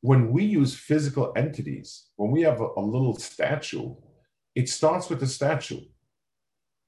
When 0.01 0.31
we 0.31 0.43
use 0.43 0.75
physical 0.75 1.33
entities, 1.35 2.07
when 2.15 2.31
we 2.31 2.41
have 2.41 2.61
a, 2.61 2.67
a 2.77 2.81
little 2.81 3.15
statue, 3.15 3.95
it 4.55 4.69
starts 4.69 5.09
with 5.09 5.19
the 5.19 5.27
statue 5.27 5.81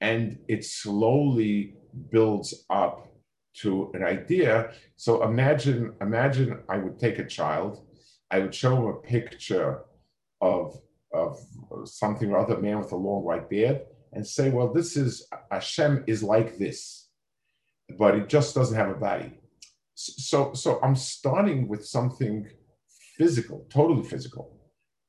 and 0.00 0.38
it 0.48 0.64
slowly 0.64 1.74
builds 2.10 2.64
up 2.70 3.06
to 3.52 3.90
an 3.94 4.04
idea. 4.04 4.72
So 4.96 5.22
imagine, 5.24 5.92
imagine 6.00 6.60
I 6.68 6.78
would 6.78 6.98
take 6.98 7.18
a 7.18 7.26
child, 7.26 7.84
I 8.30 8.38
would 8.38 8.54
show 8.54 8.76
him 8.76 8.86
a 8.86 8.94
picture 8.94 9.80
of, 10.40 10.80
of 11.12 11.38
something 11.84 12.30
or 12.30 12.38
other 12.38 12.58
man 12.58 12.78
with 12.78 12.92
a 12.92 12.96
long 12.96 13.24
white 13.24 13.50
beard, 13.50 13.82
and 14.12 14.26
say, 14.26 14.50
well, 14.50 14.72
this 14.72 14.96
is 14.96 15.26
Hashem 15.50 16.04
is 16.06 16.22
like 16.22 16.58
this, 16.58 17.08
but 17.98 18.14
it 18.14 18.28
just 18.28 18.54
doesn't 18.54 18.76
have 18.76 18.90
a 18.90 18.94
body. 18.94 19.40
So, 19.94 20.52
so 20.54 20.80
I'm 20.82 20.96
starting 20.96 21.68
with 21.68 21.86
something 21.86 22.48
physical, 23.16 23.66
totally 23.70 24.02
physical. 24.02 24.56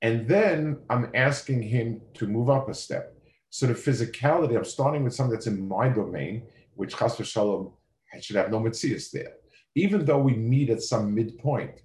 And 0.01 0.27
then 0.27 0.79
I'm 0.89 1.11
asking 1.13 1.61
him 1.61 2.01
to 2.15 2.27
move 2.27 2.49
up 2.49 2.69
a 2.69 2.73
step. 2.73 3.15
So 3.49 3.67
the 3.67 3.73
physicality, 3.73 4.57
I'm 4.57 4.65
starting 4.65 5.03
with 5.03 5.13
something 5.13 5.33
that's 5.33 5.47
in 5.47 5.67
my 5.67 5.89
domain, 5.89 6.43
which 6.75 6.95
Chas 6.97 7.15
v'shalom 7.15 7.73
should 8.19 8.35
have 8.35 8.51
no 8.51 8.59
mitzias 8.59 9.11
there. 9.11 9.33
Even 9.75 10.05
though 10.05 10.19
we 10.19 10.33
meet 10.33 10.69
at 10.69 10.81
some 10.81 11.13
midpoint, 11.13 11.81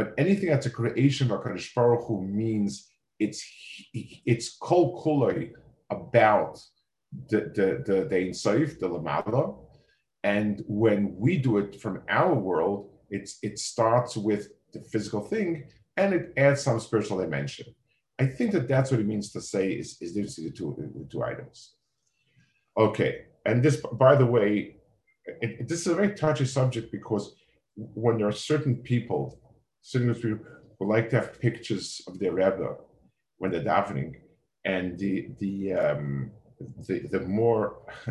but 0.00 0.14
anything 0.16 0.48
that's 0.48 0.64
a 0.64 0.70
creation 0.70 1.30
of 1.30 1.42
HaKadosh 1.42 1.74
Baruch 1.74 2.06
Hu 2.06 2.22
means 2.22 2.88
it's 3.18 3.40
it's 4.32 4.56
kol 4.56 4.86
kuloi 5.02 5.50
about 5.90 6.58
the 7.28 7.40
the 7.56 7.68
the, 7.86 7.96
the 8.08 8.18
Insaif, 8.28 8.78
the 8.78 8.88
Lamala. 8.88 9.58
And 10.24 10.64
when 10.66 11.14
we 11.18 11.36
do 11.36 11.58
it 11.58 11.82
from 11.82 12.00
our 12.08 12.34
world, 12.34 12.88
it's 13.10 13.32
it 13.42 13.58
starts 13.58 14.16
with 14.16 14.48
the 14.72 14.80
physical 14.92 15.20
thing 15.32 15.48
and 15.98 16.14
it 16.14 16.32
adds 16.38 16.62
some 16.62 16.80
spiritual 16.80 17.18
dimension. 17.18 17.66
I 18.18 18.24
think 18.24 18.52
that 18.52 18.68
that's 18.68 18.90
what 18.90 19.00
it 19.00 19.06
means 19.06 19.30
to 19.32 19.42
say 19.42 19.72
is, 19.72 19.98
is 20.00 20.14
the 20.14 20.50
two, 20.50 20.68
the 20.78 21.08
two 21.12 21.22
items. 21.22 21.74
Okay, 22.78 23.12
and 23.44 23.62
this, 23.62 23.76
by 24.04 24.14
the 24.14 24.30
way, 24.36 24.76
it, 25.42 25.68
this 25.68 25.80
is 25.80 25.88
a 25.88 25.94
very 25.94 26.14
touchy 26.14 26.46
subject 26.46 26.90
because 26.90 27.34
when 27.76 28.18
there 28.18 28.28
are 28.28 28.46
certain 28.52 28.76
people, 28.76 29.40
certain 29.82 30.14
people 30.14 30.38
who 30.78 30.88
like 30.88 31.10
to 31.10 31.16
have 31.16 31.40
pictures 31.40 32.02
of 32.06 32.18
their 32.18 32.32
Rebbe 32.32 32.76
when 33.38 33.50
they're 33.50 33.62
davening, 33.62 34.16
and 34.64 34.98
the 34.98 35.28
the 35.38 35.74
um, 35.74 36.30
the, 36.86 37.00
the 37.10 37.20
more 37.20 37.78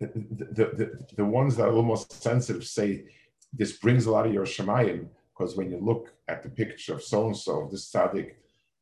the, 0.00 0.10
the, 0.50 1.06
the, 1.16 1.24
ones 1.24 1.56
that 1.56 1.64
are 1.64 1.66
a 1.66 1.70
little 1.70 1.84
more 1.84 2.04
sensitive 2.10 2.64
say 2.64 3.04
this 3.52 3.72
brings 3.72 4.06
a 4.06 4.10
lot 4.10 4.26
of 4.26 4.32
your 4.32 4.44
shemayim 4.44 5.06
because 5.38 5.56
when 5.56 5.70
you 5.70 5.78
look 5.78 6.12
at 6.26 6.42
the 6.42 6.48
picture 6.48 6.94
of 6.94 7.02
so 7.02 7.26
and 7.26 7.36
so, 7.36 7.62
of 7.62 7.70
this 7.70 7.90
tzaddik, 7.92 8.32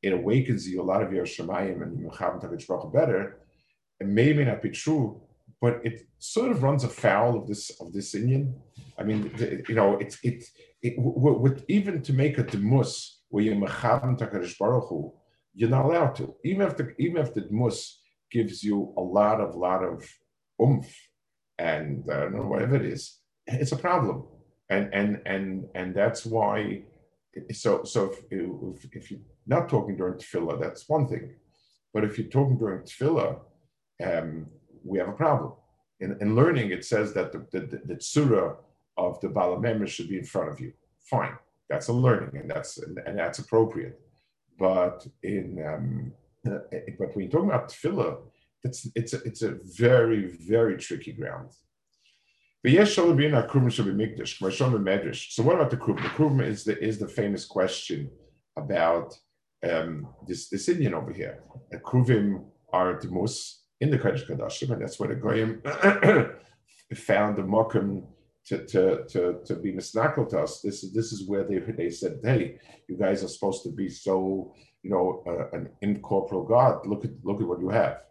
it 0.03 0.13
awakens 0.13 0.69
you 0.69 0.81
a 0.81 0.83
lot 0.83 1.03
of 1.03 1.13
your 1.13 1.25
shemayim 1.25 1.83
and 1.83 1.99
you 1.99 2.11
have 2.19 2.41
better. 2.93 3.39
It 4.01 4.07
may, 4.07 4.33
may 4.33 4.45
not 4.45 4.63
be 4.63 4.71
true, 4.71 5.21
but 5.61 5.81
it 5.85 6.03
sort 6.19 6.51
of 6.51 6.63
runs 6.63 6.85
afoul 6.85 7.39
of 7.39 7.47
this 7.47 7.71
of 7.81 7.93
this 7.93 8.15
Indian. 8.15 8.55
I 8.99 9.03
mean, 9.05 9.33
the, 9.37 9.63
you 9.69 9.75
know, 9.75 9.97
it's 9.99 10.19
it, 10.23 10.45
it, 10.83 10.95
with 10.99 11.65
even 11.69 12.03
to 12.03 12.13
make 12.13 12.39
a 12.39 12.43
demus 12.43 13.23
where 13.29 13.45
you're 13.45 13.57
mechavan 13.57 14.19
Takarish 14.19 14.59
Baruch 14.59 14.91
you're 15.55 15.71
not 15.71 15.87
allowed 15.87 16.15
to. 16.17 16.35
Even 16.45 16.67
if 16.67 16.77
the 16.77 16.95
even 16.99 17.17
if 17.17 17.35
the 17.35 17.41
demus 17.41 18.01
gives 18.31 18.63
you 18.63 18.93
a 18.97 19.01
lot 19.01 19.41
of 19.41 19.55
lot 19.55 19.83
of 19.83 20.07
oomph 20.63 20.95
and 21.59 22.09
uh, 22.11 22.29
know, 22.29 22.43
whatever 22.43 22.77
it 22.77 22.85
is, 22.85 23.19
it's 23.47 23.73
a 23.73 23.77
problem. 23.77 24.25
And 24.69 24.93
and 24.93 25.23
and 25.27 25.65
and 25.75 25.95
that's 25.95 26.27
why. 26.27 26.83
So 27.53 27.85
so 27.85 28.13
if, 28.31 28.85
if, 28.85 28.97
if 28.97 29.11
you're 29.11 29.21
not 29.47 29.69
talking 29.69 29.97
during 29.97 30.19
tefillah, 30.19 30.61
that's 30.61 30.89
one 30.89 31.07
thing. 31.07 31.35
But 31.95 32.05
if 32.05 32.19
you're 32.19 32.29
talking 32.29 32.59
during 32.59 32.83
tefillah, 32.83 33.41
um, 34.05 34.47
we 34.87 34.99
have 34.99 35.09
a 35.09 35.13
problem. 35.13 35.53
In, 36.01 36.17
in 36.21 36.35
learning, 36.35 36.71
it 36.71 36.85
says 36.85 37.13
that 37.15 37.33
the, 37.33 37.39
the, 37.53 37.81
the, 37.85 37.95
tzura 37.95 38.57
of 38.97 39.21
the 39.21 39.29
balamem 39.29 39.87
should 39.89 40.09
be 40.09 40.19
in 40.19 40.25
front 40.25 40.51
of 40.51 40.61
you. 40.61 40.73
Fine, 41.11 41.37
that's 41.69 41.89
a 41.89 41.93
learning, 41.93 42.37
and 42.41 42.51
that's 42.51 42.79
and, 42.79 42.99
and 43.07 43.19
that's 43.19 43.39
appropriate. 43.39 44.01
But 44.59 45.07
in 45.23 45.65
um, 45.67 46.13
uh, 46.47 46.59
but 46.99 47.15
when 47.15 47.25
you're 47.25 47.31
talking 47.31 47.51
about 47.51 47.71
tefillah, 47.71 48.19
it's 48.65 48.89
it's 48.95 49.13
a, 49.15 49.23
it's 49.23 49.43
a 49.43 49.59
very 49.65 50.37
very 50.49 50.77
tricky 50.77 51.13
ground. 51.13 51.51
So 52.65 52.73
what 55.45 55.55
about 55.55 55.71
the 55.71 55.77
kruvim? 55.77 56.03
The 56.03 56.09
kruvim 56.17 56.45
is 56.45 56.65
the 56.65 56.83
is 56.83 56.99
the 56.99 57.07
famous 57.07 57.45
question 57.45 58.11
about 58.57 59.17
um, 59.63 60.09
this 60.27 60.49
this 60.49 60.69
Indian 60.69 60.95
over 60.95 61.13
here. 61.13 61.45
The 61.71 61.79
kruvim 61.79 62.45
are 62.73 62.99
the 63.01 63.09
most 63.09 63.66
in 63.81 63.91
the 63.91 63.99
Kodesh 63.99 64.27
Kadashim, 64.27 64.71
and 64.71 64.83
that's 64.83 64.99
where 64.99 65.09
the 65.09 65.15
goyim 65.15 65.61
found 66.95 67.37
the 67.37 67.43
mokum 67.43 68.07
to, 68.47 68.65
to, 68.67 69.05
to, 69.09 69.41
to 69.45 69.55
be 69.57 69.73
misnakal 69.73 70.29
to 70.31 70.41
us. 70.41 70.61
This 70.61 70.85
is 70.85 70.93
this 70.93 71.13
is 71.13 71.29
where 71.29 71.45
they 71.45 71.59
they 71.59 71.91
said, 71.91 72.21
hey, 72.23 72.59
you 72.89 72.97
guys 72.97 73.25
are 73.25 73.29
supposed 73.29 73.63
to 73.65 73.71
be 73.71 73.89
so 73.89 74.55
you 74.83 74.91
know 74.91 75.23
uh, 75.27 75.57
an 75.57 75.69
incorporeal 75.83 76.45
God. 76.45 76.87
Look 76.87 77.05
at 77.05 77.11
look 77.23 77.41
at 77.41 77.47
what 77.47 77.61
you 77.61 77.71
have. 77.71 78.03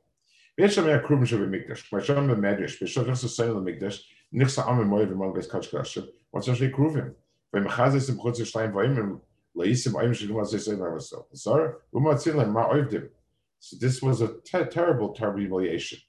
Oivdim. 12.69 13.09
So 13.59 13.77
this 13.79 14.01
was 14.01 14.21
a 14.21 14.35
ter- 14.49 14.65
terrible, 14.65 15.13
terrible 15.13 15.39
humiliation. 15.39 15.99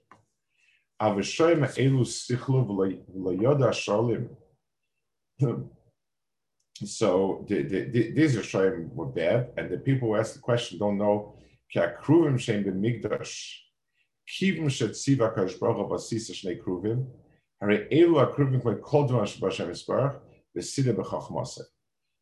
So 6.84 7.44
the, 7.48 7.62
the, 7.62 7.84
the, 7.90 8.10
these 8.12 8.36
Rishonim 8.36 8.92
were 8.94 9.06
bad, 9.06 9.52
and 9.56 9.70
the 9.70 9.78
people 9.78 10.08
who 10.08 10.16
asked 10.16 10.34
the 10.34 10.40
question 10.40 10.78
don't 10.78 10.98
know. 10.98 11.38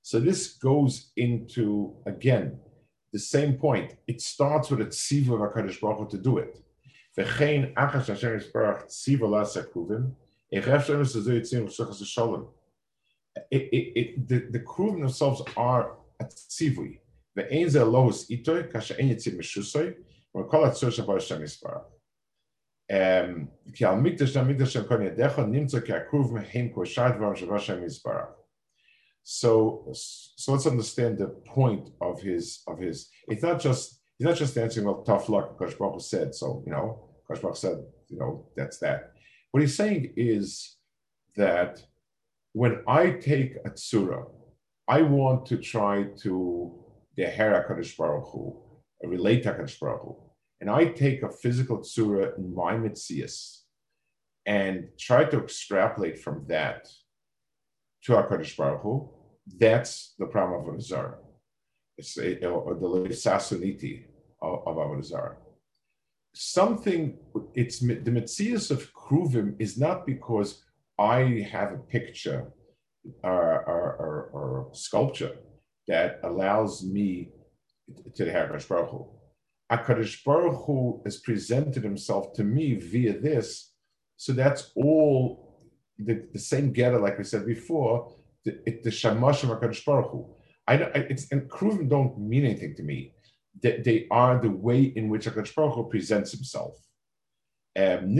So 0.02 0.20
this 0.20 0.54
goes 0.54 1.12
into 1.16 1.96
again 2.06 2.58
the 3.13 3.19
same 3.19 3.53
point. 3.53 3.95
It 4.07 4.21
starts 4.21 4.69
with 4.69 4.81
a 4.81 4.85
tziva 4.85 5.33
of 5.33 5.53
HaKadosh 5.53 5.81
Baruch 5.81 5.99
Hu 5.99 6.09
to 6.09 6.17
do 6.17 6.37
it. 6.37 6.61
V'chein 7.17 7.73
achas 7.73 8.07
Hashem 8.07 8.39
Yisbarach 8.39 8.85
tziva 8.87 9.29
lasa 9.29 9.63
kruvim, 9.63 10.13
echef 10.53 10.85
shem 10.85 11.01
yitzazoi 11.01 11.39
yitzim 11.39 11.67
v'shachas 11.67 12.05
shalom. 12.05 12.47
The, 13.51 14.47
the 14.51 14.59
kruvim 14.59 14.99
themselves 15.01 15.41
are 15.57 15.97
a 16.19 16.25
tzivui. 16.25 16.99
Ve'ein 17.37 17.69
ze 17.69 17.79
lohus 17.79 18.29
itoy, 18.29 18.71
kasha 18.71 18.99
ein 18.99 19.09
yitzim 19.09 19.37
meshusoi, 19.37 19.95
v'kol 20.35 20.67
atzor 20.67 20.91
shabar 20.91 21.15
Hashem 21.15 21.41
Yisbarach. 21.41 21.85
כי 23.73 23.85
על 23.85 23.95
מקדש 23.95 24.37
המקדש 24.37 24.73
של 24.73 24.87
כל 24.87 25.01
ידיך 25.01 25.39
נמצא 25.39 25.79
כי 25.79 25.93
הכרוב 25.93 26.33
מהם 26.33 26.69
כל 26.69 26.85
שאר 26.85 27.17
דברים 27.17 27.35
של 27.35 27.53
השם 27.53 27.83
יזברך. 27.83 28.25
So, 29.24 29.90
so 29.94 30.52
let's 30.52 30.66
understand 30.66 31.18
the 31.18 31.28
point 31.28 31.88
of 32.00 32.20
his 32.20 32.62
of 32.68 32.78
his. 32.78 33.08
It's 33.26 33.42
not 33.42 33.58
just 33.58 34.00
he's 34.18 34.26
not 34.26 34.36
just 34.36 34.56
answering 34.56 34.86
well, 34.86 35.02
tough 35.02 35.28
luck 35.30 35.58
because 35.58 35.74
Baruch 35.74 36.02
said 36.02 36.34
so. 36.34 36.62
You 36.66 36.72
know, 36.72 37.08
because 37.26 37.42
Baruch 37.42 37.56
said, 37.56 37.78
you 38.08 38.18
know, 38.18 38.46
that's 38.54 38.78
that. 38.78 39.12
What 39.50 39.62
he's 39.62 39.76
saying 39.76 40.12
is 40.16 40.76
that 41.36 41.82
when 42.52 42.82
I 42.86 43.12
take 43.12 43.56
a 43.64 43.70
tzura, 43.70 44.26
I 44.86 45.02
want 45.02 45.46
to 45.46 45.56
try 45.56 46.04
to 46.22 46.84
the 47.16 47.24
Kadosh 47.24 47.96
Baruch 47.96 48.28
Hu, 48.32 48.60
relate 49.04 49.44
to 49.44 49.52
HaKadosh 49.52 49.80
Baruch 49.80 50.02
Hu, 50.02 50.16
and 50.60 50.70
I 50.70 50.86
take 50.86 51.22
a 51.22 51.30
physical 51.30 51.78
tsura 51.78 52.36
in 52.36 52.54
my 52.54 52.74
mitzias 52.74 53.60
and 54.46 54.88
try 54.98 55.24
to 55.24 55.42
extrapolate 55.42 56.18
from 56.18 56.44
that 56.48 56.88
to 58.04 58.12
HaKadosh 58.12 58.56
Baruch 58.56 58.82
Hu, 58.82 59.10
that's 59.58 60.14
the 60.18 60.26
problem 60.26 60.68
of 60.68 60.74
Avodah 60.74 61.14
It's 61.96 62.18
a, 62.18 62.46
or 62.46 62.74
the 62.74 63.14
sasuniti 63.14 64.04
of, 64.42 64.66
of 64.66 64.76
Avodah 64.76 65.36
Something, 66.34 67.18
it's 67.54 67.78
the 67.78 68.10
mitzias 68.10 68.70
of 68.70 68.92
Kruvim 68.92 69.54
is 69.58 69.78
not 69.78 70.04
because 70.04 70.64
I 70.98 71.46
have 71.50 71.72
a 71.72 71.78
picture 71.78 72.52
or, 73.22 73.64
or, 73.68 73.96
or, 74.02 74.30
or 74.32 74.70
sculpture 74.74 75.36
that 75.86 76.20
allows 76.24 76.84
me 76.84 77.30
to 78.14 78.24
the 78.24 78.30
HaKadosh 78.30 78.68
Baruch 78.68 78.90
Hu. 78.90 79.06
HaKadosh 79.70 80.24
Baruch 80.24 80.64
Hu 80.66 81.02
has 81.04 81.18
presented 81.18 81.84
himself 81.84 82.34
to 82.34 82.44
me 82.44 82.74
via 82.74 83.18
this, 83.18 83.72
so 84.16 84.32
that's 84.32 84.72
all 84.76 85.43
the, 85.98 86.26
the 86.32 86.38
same 86.38 86.72
getter, 86.72 86.98
like 86.98 87.18
we 87.18 87.24
said 87.24 87.46
before, 87.46 88.12
the, 88.44 88.80
the 88.82 88.90
Shamash 88.90 89.42
of 89.42 89.50
HaKadosh 89.50 89.84
Baruch 89.84 90.10
Hu. 90.10 90.26
I, 90.66 90.74
it's, 90.74 91.30
and 91.30 91.50
Kruvim 91.50 91.88
don't 91.88 92.18
mean 92.18 92.44
anything 92.44 92.74
to 92.76 92.82
me. 92.82 93.12
They, 93.62 93.78
they 93.78 94.06
are 94.10 94.40
the 94.40 94.50
way 94.50 94.82
in 94.82 95.08
which 95.08 95.26
HaKadosh 95.26 95.54
Baruch 95.54 95.74
Hu 95.74 95.88
presents 95.88 96.32
himself. 96.32 96.76
Um. 97.76 98.16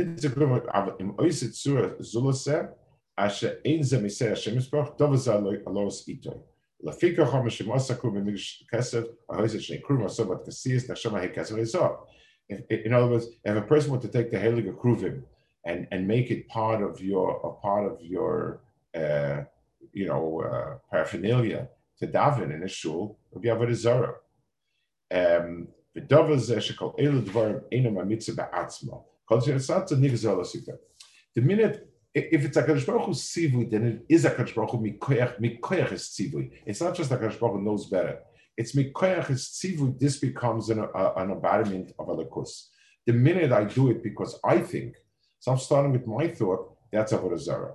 In 12.70 12.92
other 12.92 13.08
words, 13.08 13.28
if 13.44 13.56
a 13.56 13.62
person 13.62 13.92
were 13.92 13.98
to 13.98 14.08
take 14.08 14.30
the 14.30 14.36
Heilige 14.36 14.76
Kruvim 14.76 15.22
and, 15.64 15.86
and 15.90 16.06
make 16.06 16.30
it 16.30 16.48
part 16.48 16.82
of 16.82 17.00
your 17.00 17.40
a 17.44 17.52
part 17.60 17.90
of 17.90 18.00
your 18.02 18.60
uh, 18.94 19.42
you 19.92 20.06
know 20.06 20.42
uh, 20.42 20.78
paraphernalia 20.90 21.68
to 21.98 22.06
daven 22.06 22.54
in 22.54 22.62
a 22.62 22.68
shul, 22.68 23.18
be 23.40 23.48
avodah 23.48 23.74
zara. 23.74 24.14
Um, 25.10 25.68
the 25.96 26.20
minute 31.36 31.88
if 32.14 32.44
it's 32.44 32.56
a 32.56 32.62
Kadosh 32.62 32.86
Baruch 32.86 33.06
Hu 33.06 33.10
sivui, 33.10 33.68
then 33.68 33.86
it 33.86 34.04
is 34.08 34.24
a 34.24 34.30
Kadosh 34.30 34.54
Baruch 34.54 34.70
Hu 34.70 34.78
mikoyach. 34.78 35.40
Mikoyach 35.40 35.92
is 35.92 36.02
tzivui. 36.02 36.50
It's 36.64 36.80
not 36.80 36.94
just 36.94 37.10
a 37.10 37.16
Kadosh 37.16 37.40
Baruch 37.40 37.56
Hu 37.56 37.62
knows 37.62 37.86
better. 37.86 38.20
It's 38.56 38.72
mikoyach 38.72 39.30
is 39.30 39.46
tzivui. 39.46 39.98
This 39.98 40.18
becomes 40.18 40.70
an, 40.70 40.78
a, 40.78 41.12
an 41.16 41.32
embodiment 41.32 41.92
of 41.98 42.08
a 42.08 42.14
lakus. 42.14 42.68
The 43.04 43.12
minute 43.12 43.50
I 43.50 43.64
do 43.64 43.90
it 43.90 44.02
because 44.02 44.38
I 44.44 44.58
think, 44.58 44.94
so 45.44 45.52
I'm 45.52 45.58
starting 45.58 45.92
with 45.92 46.06
my 46.06 46.26
thought. 46.28 46.74
That's 46.90 47.12
avodah 47.12 47.38
zara. 47.38 47.74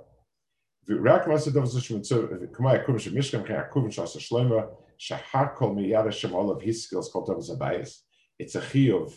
Rak 0.87 1.25
masa 1.25 1.53
dov 1.53 1.65
zushim 1.65 2.01
tzu 2.01 2.47
kumay 2.51 2.83
kum 2.83 2.97
shem 2.97 3.13
mishkan 3.13 3.45
kaya 3.45 3.69
kum 3.71 3.91
shas 3.91 4.17
shloima 4.17 4.69
shahar 4.99 5.53
kol 5.55 5.75
miyad 5.75 6.11
shem 6.11 6.33
all 6.33 6.49
of 6.49 6.63
his 6.63 6.85
skills 6.85 7.11
called 7.11 7.27
dov 7.27 7.37
zabayis. 7.37 7.99
It's 8.39 8.55
a 8.55 8.61
chiyuv 8.61 9.13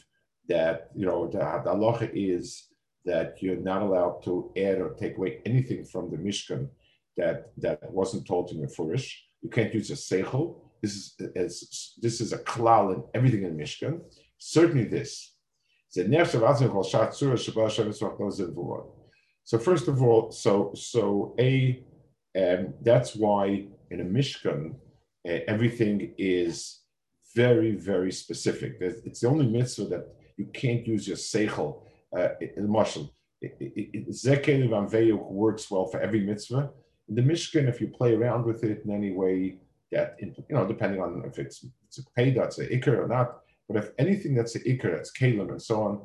that 0.50 0.90
you 0.94 1.06
know 1.06 1.28
the 1.28 1.38
halacha 1.38 2.10
is 2.12 2.68
that 3.06 3.42
you're 3.42 3.56
not 3.56 3.80
allowed 3.80 4.22
to 4.24 4.52
add 4.54 4.82
or 4.82 4.90
take 5.00 5.16
away 5.16 5.40
anything 5.46 5.86
from 5.86 6.10
the 6.10 6.18
mishkan 6.18 6.68
that 7.16 7.52
that 7.56 7.90
wasn't 7.90 8.26
told 8.26 8.48
to 8.48 8.54
Mefurish. 8.54 9.14
You 9.40 9.48
can't 9.48 9.72
use 9.72 9.90
a 9.90 9.94
seichel. 9.94 10.56
This 10.82 10.94
is 10.94 11.16
as 11.34 11.94
this 12.02 12.20
is 12.20 12.34
a 12.34 12.38
klal 12.38 12.94
in 12.94 13.02
everything 13.14 13.44
in 13.44 13.56
Mishkan. 13.56 14.02
Certainly 14.36 14.88
this. 14.96 15.31
So 15.94 16.02
first 19.58 19.88
of 19.88 20.02
all, 20.02 20.30
so 20.30 20.72
so 20.74 21.34
a 21.38 21.84
um, 22.34 22.72
that's 22.80 23.14
why 23.14 23.66
in 23.90 24.00
a 24.00 24.04
Mishkan 24.04 24.74
uh, 25.28 25.38
everything 25.46 26.14
is 26.16 26.80
very 27.34 27.72
very 27.72 28.12
specific. 28.12 28.78
It's 28.80 29.20
the 29.20 29.28
only 29.28 29.46
mitzvah 29.46 29.84
that 29.86 30.08
you 30.38 30.46
can't 30.46 30.86
use 30.86 31.06
your 31.06 31.18
seichel 31.18 31.82
uh, 32.16 32.28
Marshall, 32.56 33.12
Zekel 33.42 34.68
Vanveyu 34.68 35.30
works 35.30 35.70
well 35.70 35.86
for 35.86 36.00
every 36.00 36.20
mitzvah. 36.20 36.70
In 37.08 37.14
the 37.14 37.22
Mishkan, 37.22 37.68
if 37.68 37.80
you 37.80 37.88
play 37.88 38.14
around 38.14 38.44
with 38.44 38.64
it 38.64 38.82
in 38.84 38.92
any 38.92 39.12
way, 39.12 39.58
that 39.90 40.16
you 40.20 40.34
know, 40.48 40.66
depending 40.66 41.02
on 41.02 41.22
if 41.26 41.38
it's 41.38 41.66
it's 41.86 41.98
a 41.98 42.04
pay 42.16 42.30
that's 42.30 42.58
a 42.58 42.66
ikr 42.66 42.98
or 42.98 43.08
not, 43.08 43.41
but 43.68 43.76
if 43.76 43.90
anything 43.98 44.34
that's 44.34 44.54
a 44.56 44.60
ikr, 44.60 44.94
that's 44.96 45.12
kalim 45.12 45.50
and 45.50 45.62
so 45.62 45.82
on, 45.82 46.00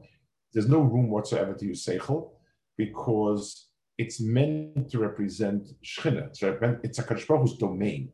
there's 0.54 0.70
no 0.70 0.80
room 0.80 1.10
whatsoever 1.10 1.54
to 1.54 1.66
use 1.66 1.86
seichel 1.86 2.32
because 2.78 3.70
it's 3.98 4.22
meant 4.22 4.90
to 4.92 5.00
represent 5.00 5.70
shchina. 5.84 6.30
It's, 6.30 6.42
it's 6.84 7.00
a 7.00 7.58
domain. 7.58 8.12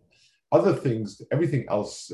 Other 0.51 0.73
things, 0.73 1.21
everything 1.31 1.65
else, 1.69 2.11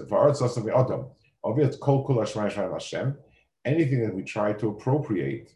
anything 3.65 4.01
that 4.01 4.15
we 4.15 4.23
try 4.23 4.53
to 4.53 4.69
appropriate 4.69 5.53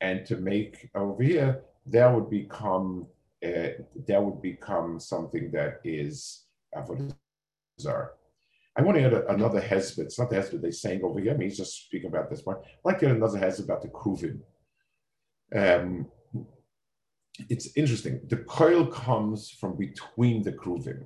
and 0.00 0.26
to 0.26 0.36
make 0.36 0.90
over 0.94 1.22
here 1.22 1.62
that 1.86 2.12
would 2.12 2.28
become 2.28 3.06
uh, 3.44 3.68
that 4.08 4.22
would 4.22 4.40
become 4.42 4.98
something 4.98 5.50
that 5.52 5.80
is 5.84 6.44
bizarre. 7.76 8.14
I 8.76 8.82
want 8.82 8.98
to 8.98 9.04
add 9.04 9.12
a, 9.14 9.28
another 9.28 9.60
hezbit. 9.60 10.04
It's 10.04 10.18
not 10.18 10.30
the 10.30 10.36
hezbit 10.36 10.60
they're 10.60 10.72
saying 10.72 11.02
over 11.02 11.20
here. 11.20 11.32
I 11.32 11.36
mean, 11.36 11.48
he's 11.48 11.58
just 11.58 11.86
speaking 11.86 12.08
about 12.08 12.30
this 12.30 12.42
one. 12.44 12.56
I'd 12.56 12.84
like 12.84 12.98
to 13.00 13.06
add 13.06 13.16
another 13.16 13.38
hezbit 13.38 13.64
about 13.64 13.82
the 13.82 13.88
kruvim. 13.88 14.40
Um, 15.54 16.06
it's 17.48 17.76
interesting. 17.76 18.20
The 18.28 18.38
coil 18.38 18.86
comes 18.86 19.50
from 19.50 19.76
between 19.76 20.42
the 20.42 20.52
kruvim. 20.52 21.04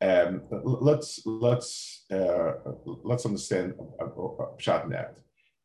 Um, 0.00 0.42
let's 0.50 1.22
let's 1.24 2.04
uh, 2.12 2.52
let's 2.84 3.24
understand 3.24 3.74
uh, 4.00 4.04
uh, 4.04 4.56
Shatnat 4.58 5.14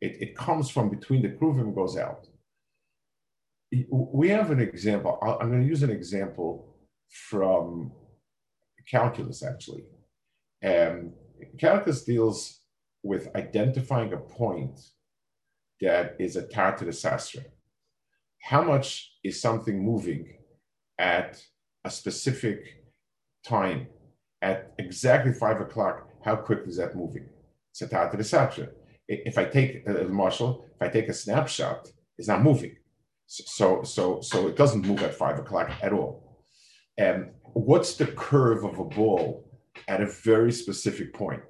it, 0.02 0.22
it 0.22 0.36
comes 0.36 0.70
from 0.70 0.90
between 0.90 1.22
the 1.22 1.30
kruvim 1.30 1.62
and 1.62 1.76
goes 1.76 1.98
out. 1.98 2.28
We 3.92 4.30
have 4.30 4.50
an 4.52 4.60
example. 4.60 5.20
I'm 5.22 5.50
going 5.50 5.62
to 5.62 5.68
use 5.68 5.84
an 5.84 5.92
example 5.92 6.76
from 7.10 7.92
calculus, 8.90 9.44
actually. 9.44 9.84
Um, 10.64 11.14
calculus 11.58 12.04
deals 12.04 12.62
with 13.04 13.34
identifying 13.36 14.14
a 14.14 14.18
point 14.18 14.80
that 15.82 16.16
is 16.20 16.36
attached 16.36 16.80
to 16.80 16.86
the 16.86 16.92
sastra. 16.92 17.46
How 18.42 18.64
much 18.64 19.14
is 19.24 19.42
something 19.42 19.84
moving 19.84 20.38
at 20.98 21.42
a 21.86 21.90
specific 21.90 22.60
time? 23.46 23.88
At 24.42 24.72
exactly 24.80 25.34
five 25.34 25.60
o'clock, 25.60 26.08
how 26.24 26.38
quickly 26.38 26.70
is 26.70 26.78
that 26.78 26.96
moving? 26.96 27.28
It's 27.72 27.82
attached 27.82 28.12
to 28.12 28.18
the 28.18 28.24
sastra 28.24 28.70
if 29.10 29.38
I 29.38 29.46
take 29.46 29.84
uh, 29.90 30.04
Marshall, 30.04 30.66
if 30.76 30.82
I 30.82 30.88
take 30.88 31.10
a 31.10 31.14
snapshot, 31.14 31.90
it's 32.18 32.28
not 32.28 32.44
moving. 32.44 32.76
So, 33.26 33.84
so, 33.84 34.22
so 34.22 34.48
it 34.48 34.56
doesn't 34.56 34.86
move 34.86 35.02
at 35.04 35.16
five 35.16 35.40
o'clock 35.40 35.72
at 35.82 35.94
all. 35.94 36.44
And 36.98 37.32
what's 37.54 37.96
the 37.96 38.08
curve 38.08 38.64
of 38.64 38.78
a 38.80 38.84
ball 38.84 39.49
at 39.88 40.02
a 40.02 40.06
very 40.06 40.52
specific 40.52 41.14
point? 41.14 41.44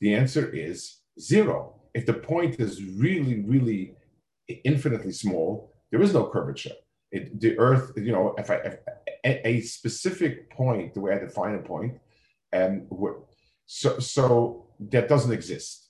The 0.00 0.14
answer 0.14 0.48
is 0.48 0.98
zero. 1.20 1.74
If 1.94 2.06
the 2.06 2.14
point 2.14 2.60
is 2.60 2.82
really, 2.84 3.40
really 3.40 3.94
infinitely 4.64 5.12
small, 5.12 5.72
there 5.90 6.02
is 6.02 6.14
no 6.14 6.26
curvature. 6.26 6.76
It, 7.10 7.40
the 7.40 7.58
Earth, 7.58 7.92
you 7.96 8.12
know, 8.12 8.34
if 8.36 8.50
I 8.50 8.56
if 8.56 8.76
a, 9.24 9.48
a, 9.48 9.60
specific 9.62 10.50
point, 10.50 10.92
the 10.92 11.00
way 11.00 11.14
I 11.14 11.18
define 11.18 11.54
a 11.54 11.58
point, 11.58 11.94
um, 12.52 12.60
and 12.62 12.86
so 13.64 13.98
so 13.98 14.66
that 14.78 15.08
doesn't 15.08 15.32
exist. 15.32 15.88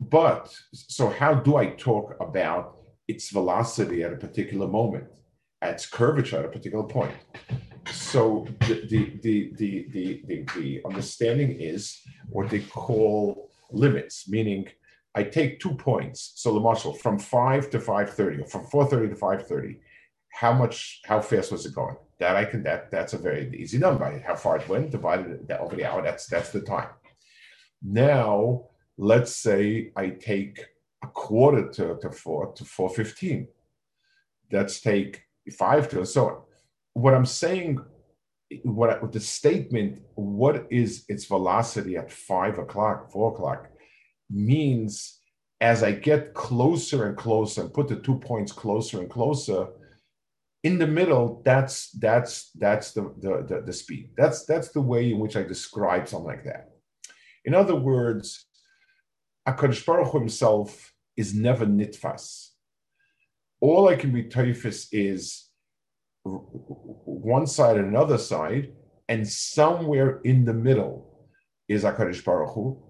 But 0.00 0.54
so 0.72 1.10
how 1.10 1.34
do 1.34 1.56
I 1.56 1.66
talk 1.66 2.16
about 2.20 2.78
its 3.06 3.30
velocity 3.30 4.02
at 4.02 4.12
a 4.12 4.16
particular 4.16 4.66
moment, 4.66 5.04
its 5.60 5.86
curvature 5.86 6.38
at 6.38 6.46
a 6.46 6.48
particular 6.48 6.84
point? 6.84 7.14
So 7.90 8.46
the 8.60 8.86
the 8.88 9.18
the 9.22 9.52
the 9.56 9.86
the, 9.90 10.22
the, 10.26 10.44
the 10.56 10.80
understanding 10.84 11.52
is 11.60 12.00
what 12.28 12.50
they 12.50 12.60
call 12.60 13.50
limits, 13.70 14.28
meaning 14.28 14.68
I 15.14 15.24
take 15.24 15.60
two 15.60 15.74
points. 15.74 16.32
So 16.36 16.54
the 16.54 16.60
marshal 16.60 16.92
from 16.92 17.18
five 17.18 17.70
to 17.70 17.80
five 17.80 18.10
thirty, 18.10 18.42
or 18.42 18.46
from 18.46 18.66
four 18.66 18.86
thirty 18.86 19.08
to 19.08 19.16
five 19.16 19.46
thirty. 19.46 19.80
How 20.32 20.52
much? 20.52 21.00
How 21.04 21.20
fast 21.20 21.52
was 21.52 21.66
it 21.66 21.74
going? 21.74 21.96
That 22.18 22.36
I 22.36 22.44
can. 22.44 22.62
That 22.62 22.90
that's 22.90 23.12
a 23.12 23.18
very 23.18 23.54
easy 23.56 23.78
number. 23.78 24.22
How 24.26 24.34
far 24.34 24.56
it 24.56 24.68
went 24.68 24.90
divided 24.90 25.46
that 25.48 25.60
over 25.60 25.76
the 25.76 25.84
hour. 25.84 26.02
That's 26.02 26.26
that's 26.26 26.50
the 26.50 26.60
time. 26.60 26.88
Now 27.82 28.66
let's 28.96 29.36
say 29.36 29.92
I 29.96 30.10
take 30.10 30.64
a 31.02 31.06
quarter 31.08 31.68
to, 31.70 31.98
to 32.00 32.10
four 32.10 32.52
to 32.52 32.64
415. 32.64 33.48
Let's 34.52 34.80
take 34.80 35.22
five 35.58 35.88
to 35.90 36.04
so 36.06 36.26
on. 36.28 36.42
What 36.94 37.14
I'm 37.14 37.26
saying, 37.26 37.78
what 38.62 39.12
the 39.12 39.20
statement, 39.20 40.00
what 40.14 40.66
is 40.70 41.04
its 41.08 41.26
velocity 41.26 41.96
at 41.96 42.10
five 42.10 42.58
o'clock, 42.58 43.12
four 43.12 43.32
o'clock? 43.32 43.68
means 44.30 45.20
as 45.60 45.82
I 45.82 45.92
get 45.92 46.34
closer 46.34 47.06
and 47.06 47.16
closer 47.16 47.62
and 47.62 47.72
put 47.72 47.88
the 47.88 47.96
two 47.96 48.18
points 48.18 48.52
closer 48.52 49.00
and 49.00 49.08
closer, 49.08 49.68
in 50.62 50.78
the 50.78 50.86
middle, 50.86 51.42
that's 51.44 51.90
that's 51.92 52.50
that's 52.52 52.92
the, 52.92 53.14
the, 53.18 53.44
the, 53.46 53.62
the 53.66 53.72
speed. 53.72 54.10
That's 54.16 54.44
that's 54.46 54.70
the 54.70 54.80
way 54.80 55.10
in 55.10 55.18
which 55.18 55.36
I 55.36 55.42
describe 55.42 56.08
something 56.08 56.26
like 56.26 56.44
that. 56.44 56.70
In 57.44 57.54
other 57.54 57.76
words, 57.76 58.46
Akadosh 59.46 59.84
Baruch 59.84 60.10
Hu 60.10 60.18
himself 60.20 60.92
is 61.16 61.34
never 61.34 61.66
nitfas. 61.66 62.48
All 63.60 63.88
I 63.88 63.96
can 63.96 64.10
be 64.10 64.24
typhus 64.24 64.88
is 64.90 65.43
one 66.24 67.46
side 67.46 67.76
and 67.76 67.88
another 67.88 68.18
side, 68.18 68.72
and 69.08 69.28
somewhere 69.28 70.20
in 70.24 70.44
the 70.44 70.54
middle 70.54 71.28
is 71.68 71.84
Akadosh 71.84 72.24
Baruch 72.24 72.54
Hu. 72.54 72.82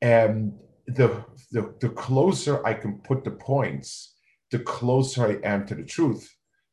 And 0.00 0.54
the, 0.86 1.24
the, 1.52 1.74
the 1.80 1.90
closer 1.90 2.64
I 2.66 2.74
can 2.74 2.98
put 2.98 3.24
the 3.24 3.30
points, 3.30 4.14
the 4.50 4.58
closer 4.58 5.26
I 5.26 5.46
am 5.46 5.66
to 5.66 5.74
the 5.74 5.84
truth. 5.84 6.28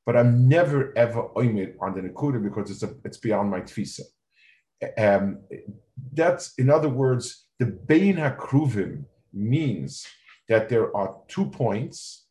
But 0.06 0.18
I'm 0.18 0.48
never 0.48 0.98
ever 0.98 1.28
oimid 1.36 1.76
on 1.82 1.94
the 1.94 2.02
Nakuda 2.02 2.42
because 2.42 2.72
it's 2.72 2.82
a, 2.84 2.96
it's 3.06 3.18
beyond 3.18 3.52
my 3.52 3.62
tfisa. 3.62 4.02
Um, 4.98 5.42
that's 6.14 6.56
in 6.58 6.70
other 6.70 6.90
words, 6.90 7.46
the 7.60 7.66
Bein 7.66 8.16
Hakruvim 8.16 9.04
means 9.34 10.08
that 10.48 10.70
there 10.70 10.96
are 10.96 11.18
two 11.28 11.46
points, 11.46 12.26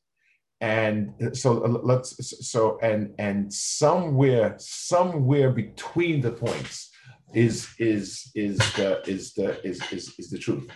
and 0.60 1.12
so 1.32 1.64
uh, 1.64 1.68
let's 1.68 2.48
so 2.50 2.78
and 2.82 3.14
and 3.18 3.52
somewhere 3.52 4.56
somewhere 4.58 5.50
between 5.50 6.20
the 6.20 6.32
points 6.32 6.90
is 7.34 7.68
is 7.78 8.30
is 8.34 8.58
the 8.74 9.00
is 9.08 9.34
the 9.34 9.64
is 9.64 9.80
is, 9.92 10.14
is 10.18 10.30
the 10.30 10.38
truth. 10.38 10.68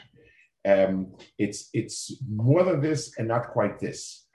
Um, 0.64 1.14
it's 1.38 1.68
it's 1.72 2.16
more 2.30 2.62
than 2.62 2.80
this 2.80 3.18
and 3.18 3.28
not 3.28 3.48
quite 3.48 3.80
this. 3.80 4.26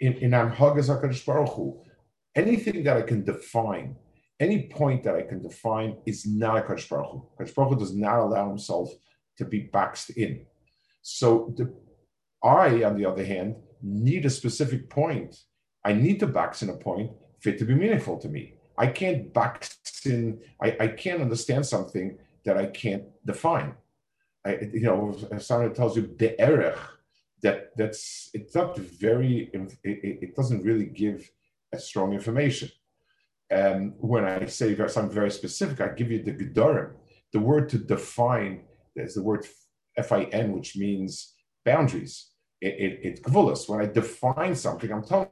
In 0.00 0.14
in 0.14 0.30
Baruch 0.30 1.76
anything 2.34 2.84
that 2.84 2.96
I 2.96 3.02
can 3.02 3.24
define, 3.24 3.96
any 4.40 4.68
point 4.68 5.02
that 5.04 5.16
I 5.16 5.22
can 5.22 5.42
define 5.42 5.98
is 6.06 6.24
not 6.24 6.58
a 6.58 6.62
Kadosh 6.62 6.88
Baruch 6.88 7.10
Hu. 7.10 7.28
Baruch 7.36 7.72
Hu 7.72 7.78
does 7.78 7.94
not 7.94 8.20
allow 8.20 8.48
himself 8.48 8.88
to 9.36 9.44
be 9.44 9.60
boxed 9.72 10.10
in. 10.10 10.46
So 11.02 11.52
the, 11.56 11.74
I, 12.42 12.84
on 12.84 12.96
the 12.96 13.04
other 13.04 13.24
hand, 13.24 13.56
need 13.82 14.26
a 14.26 14.30
specific 14.30 14.90
point. 14.90 15.44
I 15.84 15.92
need 15.92 16.20
to 16.20 16.26
box 16.26 16.62
in 16.62 16.70
a 16.70 16.76
point 16.76 17.10
for 17.40 17.50
it 17.50 17.58
to 17.58 17.64
be 17.64 17.74
meaningful 17.74 18.18
to 18.18 18.28
me. 18.28 18.54
I 18.76 18.86
can't 18.86 19.32
box 19.32 19.78
in, 20.04 20.40
I, 20.62 20.76
I 20.80 20.88
can't 20.88 21.22
understand 21.22 21.66
something 21.66 22.18
that 22.44 22.56
I 22.56 22.66
can't 22.66 23.04
define. 23.24 23.74
I, 24.46 24.58
you 24.72 24.82
know, 24.82 25.16
if 25.32 25.42
someone 25.42 25.74
tells 25.74 25.96
you 25.96 26.14
the 26.18 26.40
erech, 26.40 26.78
that 27.42 27.76
that's 27.76 28.30
it's 28.34 28.54
not 28.54 28.76
very 28.76 29.50
it, 29.52 29.76
it, 29.84 30.36
doesn't 30.36 30.64
really 30.64 30.86
give 30.86 31.30
a 31.72 31.78
strong 31.78 32.12
information. 32.12 32.68
And 33.50 33.94
when 33.98 34.24
I 34.24 34.46
say 34.46 34.76
something 34.88 35.14
very 35.14 35.30
specific, 35.30 35.80
I 35.80 35.88
give 35.88 36.10
you 36.10 36.22
the 36.22 36.32
gedarim. 36.32 36.92
The 37.32 37.38
word 37.38 37.68
to 37.70 37.78
define 37.78 38.62
is 38.96 39.14
the 39.14 39.22
word 39.22 39.46
fin, 39.96 40.52
which 40.52 40.76
means 40.76 41.34
boundaries. 41.64 42.27
It, 42.60 42.74
it, 42.74 43.00
it's 43.02 43.20
gvulas. 43.20 43.68
When 43.68 43.80
I 43.80 43.86
define 43.86 44.54
something, 44.54 44.90
I'm 44.90 45.04
telling 45.04 45.28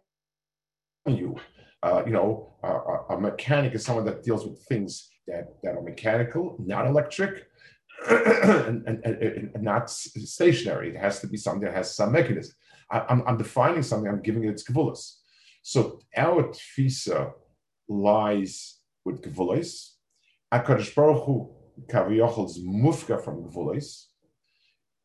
you, 1.07 1.37
uh, 1.83 2.03
you 2.07 2.12
know, 2.12 2.55
uh, 2.62 3.15
a 3.15 3.21
mechanic 3.21 3.75
is 3.75 3.85
someone 3.85 4.05
that 4.07 4.23
deals 4.23 4.47
with 4.47 4.62
things 4.65 5.09
that, 5.27 5.49
that 5.62 5.75
are 5.77 5.83
mechanical, 5.83 6.57
not 6.65 6.87
electric, 6.87 7.47
and, 8.11 8.87
and, 8.87 9.05
and, 9.05 9.62
not 9.62 9.91
stationary. 9.91 10.91
It 10.91 10.97
has 10.99 11.21
to 11.21 11.27
be 11.27 11.37
something 11.37 11.62
that 11.62 11.75
has 11.75 11.95
some 11.95 12.12
mechanism. 12.12 12.55
I, 12.91 13.05
am 13.09 13.37
defining 13.37 13.83
something, 13.83 14.11
I'm 14.11 14.23
giving 14.23 14.45
it 14.45 14.51
its 14.51 14.65
gevulas. 14.65 15.15
So 15.62 16.01
our 16.17 16.53
tfisa 16.53 17.33
lies 17.89 18.79
with 19.05 19.23
gevulas. 19.23 19.91
HaKadosh 20.53 20.95
Baruch 20.95 21.25
Hu 21.25 21.55
kaviyochel's 21.91 22.61
mufka 22.61 23.23
from 23.23 23.43
gevulas. 23.43 24.05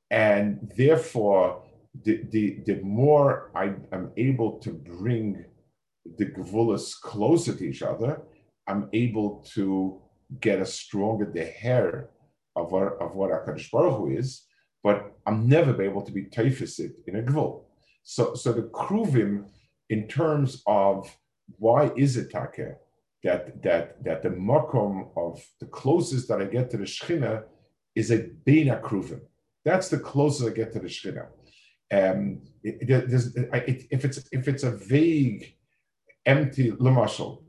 And 0.10 0.72
therefore, 0.78 1.64
the, 2.04 2.22
the, 2.32 2.60
the 2.66 2.82
more 2.82 3.52
I 3.56 3.74
am 3.92 4.12
able 4.18 4.60
to 4.60 4.72
bring 4.72 5.46
the 6.18 6.26
gevulas 6.26 7.00
closer 7.00 7.54
to 7.54 7.64
each 7.64 7.82
other, 7.82 8.22
I'm 8.68 8.90
able 8.94 9.46
to 9.54 10.02
get 10.40 10.62
a 10.62 10.66
stronger 10.66 11.26
deher 11.26 12.08
of 12.56 12.72
what 12.72 13.02
of 13.02 13.16
what 13.16 13.32
Hakadosh 13.32 13.70
Baruch 13.72 13.98
Hu 13.98 14.18
is, 14.18 14.46
but 14.84 15.14
I'm 15.26 15.48
never 15.48 15.74
be 15.74 15.86
able 15.86 16.02
to 16.04 16.12
be 16.12 16.26
teifisit 16.26 16.94
in 17.08 17.18
a 17.18 17.22
gvul. 17.22 17.64
So 18.04 18.36
so 18.36 18.52
the 18.54 18.64
kruvim 18.64 19.46
in 19.90 20.08
terms 20.08 20.64
of 20.68 21.18
why 21.58 21.92
is 21.96 22.18
it 22.18 22.30
take 22.30 22.76
that 23.24 23.62
that 23.64 24.04
that 24.04 24.24
the 24.24 24.30
makom 24.30 25.10
of 25.18 25.44
the 25.60 25.68
closest 25.68 26.28
that 26.30 26.42
I 26.42 26.46
get 26.46 26.70
to 26.72 26.78
the 26.78 26.86
shechina 26.86 27.44
is 27.96 28.12
a 28.12 28.30
bina 28.46 28.82
kruvim. 28.84 29.22
That's 29.66 29.90
the 29.90 30.00
closest 30.00 30.50
I 30.50 30.54
get 30.54 30.74
to 30.74 30.80
the 30.80 30.88
shechina. 30.88 31.28
Um, 31.92 32.42
it, 32.64 32.90
it, 32.90 33.88
if 33.92 34.06
it's 34.06 34.30
if 34.32 34.48
it's 34.48 34.64
a 34.64 34.72
vague, 34.72 35.54
empty 36.26 36.72
lemashal, 36.72 37.44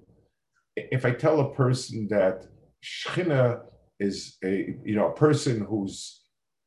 if 0.77 1.05
I 1.05 1.13
tell 1.13 1.41
a 1.41 1.55
person 1.55 2.09
that 2.09 2.47
Shechina 2.83 3.63
is 4.01 4.39
a 4.43 4.77
you 4.85 4.97
know 4.97 5.09
a 5.09 5.15
person 5.15 5.61
who's 5.61 6.23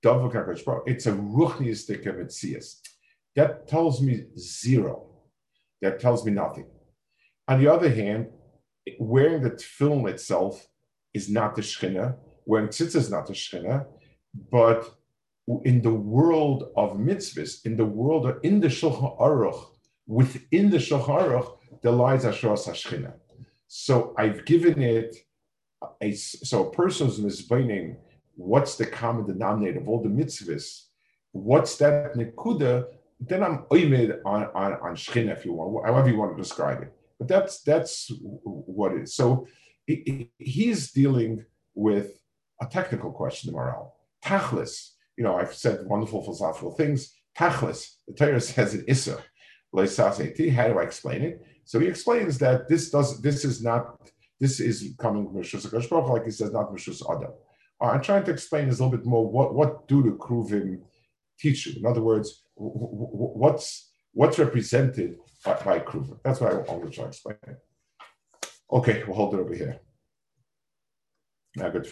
it's 0.06 1.06
a 1.08 1.12
ruchnistic 1.12 2.06
metzias. 2.06 2.76
That 3.36 3.68
tells 3.68 4.02
me 4.02 4.26
zero. 4.38 5.08
That 5.82 6.00
tells 6.00 6.26
me 6.26 6.32
nothing. 6.32 6.68
On 7.48 7.60
the 7.60 7.68
other 7.68 7.90
hand, 7.90 8.28
wearing 9.00 9.42
the 9.42 9.58
film 9.58 10.08
itself 10.08 10.66
is 11.14 11.30
not 11.30 11.56
the 11.56 11.62
shchina. 11.62 12.16
Wearing 12.46 12.70
tzitz 12.70 12.96
is 12.96 13.10
not 13.10 13.26
the 13.26 13.34
shchina, 13.34 13.86
but 14.52 14.96
in 15.64 15.82
the 15.82 15.94
world 15.94 16.72
of 16.76 16.98
mitzvahs, 16.98 17.66
in 17.66 17.78
the 17.78 17.86
world 17.86 18.26
of 18.26 18.40
in 18.44 18.60
the 18.60 18.68
shulchan 18.68 19.20
aruch, 19.20 19.66
within 20.08 20.70
the 20.70 20.78
shulchan 20.78 21.22
aruch, 21.22 21.58
there 21.82 21.92
lies 21.92 22.26
ashras 22.26 22.68
hashchina. 22.68 23.14
So 23.68 24.14
I've 24.18 24.46
given 24.46 24.82
it 24.82 25.16
a, 26.02 26.14
so 26.14 26.68
a 26.68 26.72
person's 26.72 27.20
misbaining, 27.20 27.98
what's 28.36 28.76
the 28.76 28.86
common 28.86 29.26
denominator 29.28 29.80
of 29.80 29.90
all 29.90 30.02
the 30.02 30.10
mitzvahs? 30.10 30.86
What's 31.32 31.76
that 31.78 32.16
nekuda? 32.16 32.86
Then 33.20 33.44
I'm 33.44 33.66
oimed 33.72 34.20
on, 34.26 34.46
on, 34.56 34.74
on 34.74 34.96
if 34.96 35.46
you 35.46 35.54
want, 35.54 35.86
however 35.86 36.10
you 36.10 36.18
want 36.18 36.36
to 36.36 36.42
describe 36.42 36.82
it. 36.82 36.92
But 37.20 37.28
that's 37.28 37.62
that's 37.62 38.12
what 38.44 38.94
it 38.94 39.04
is. 39.04 39.16
So 39.16 39.48
he's 39.86 40.92
dealing 40.92 41.46
with 41.74 42.12
a 42.62 42.66
technical 42.66 43.12
question, 43.12 43.52
the 43.52 43.58
Maharal. 43.58 43.92
Tachlis, 44.24 44.95
you 45.18 45.24
know, 45.24 45.38
I've 45.38 45.54
said 45.54 45.86
wonderful 45.86 46.24
philosophical 46.24 46.72
things. 46.72 47.14
Tachlis, 47.38 47.96
the 48.08 48.14
Torah 48.14 48.40
says 48.42 48.74
in 48.74 48.86
Issa, 48.88 49.18
how 49.78 50.68
do 50.68 50.80
I 50.80 50.84
explain 50.84 51.22
it? 51.22 51.46
So 51.66 51.80
he 51.80 51.88
explains 51.88 52.38
that 52.38 52.70
this 52.70 52.90
does 52.90 53.22
this 53.22 53.44
is 53.44 53.62
not 53.62 54.12
this 54.40 54.60
is 54.60 54.94
coming 55.00 55.26
from 55.26 55.36
Mishus 55.36 55.90
Baruch 55.90 56.10
like 56.10 56.26
he 56.26 56.32
says, 56.32 56.52
not 56.52 56.72
Mishus 56.72 57.02
Adam. 57.10 57.34
Uh, 57.82 57.86
I'm 57.86 58.02
trying 58.02 58.24
to 58.26 58.32
explain 58.32 58.70
this 58.70 58.80
a 58.80 58.84
little 58.84 58.98
bit 58.98 59.06
more. 59.06 59.30
What 59.30 59.54
what 59.54 59.88
do 59.88 60.04
the 60.04 60.12
Kruvim 60.12 60.82
teach 61.40 61.66
you? 61.66 61.80
In 61.80 61.86
other 61.86 62.02
words, 62.02 62.44
what's 62.56 63.92
what's 64.14 64.40
represented 64.40 65.18
by, 65.44 65.54
by 65.66 65.80
Kruvim? 65.80 66.20
That's 66.24 66.40
what 66.40 66.54
I, 66.54 66.56
want 66.56 66.84
to 66.84 66.90
try 66.90 67.04
to 67.04 67.10
explain. 67.10 67.38
Okay, 68.72 69.04
we'll 69.06 69.16
hold 69.16 69.34
it 69.34 69.40
over 69.40 69.54
here. 69.54 69.80
Now, 71.56 71.70
good. 71.70 71.88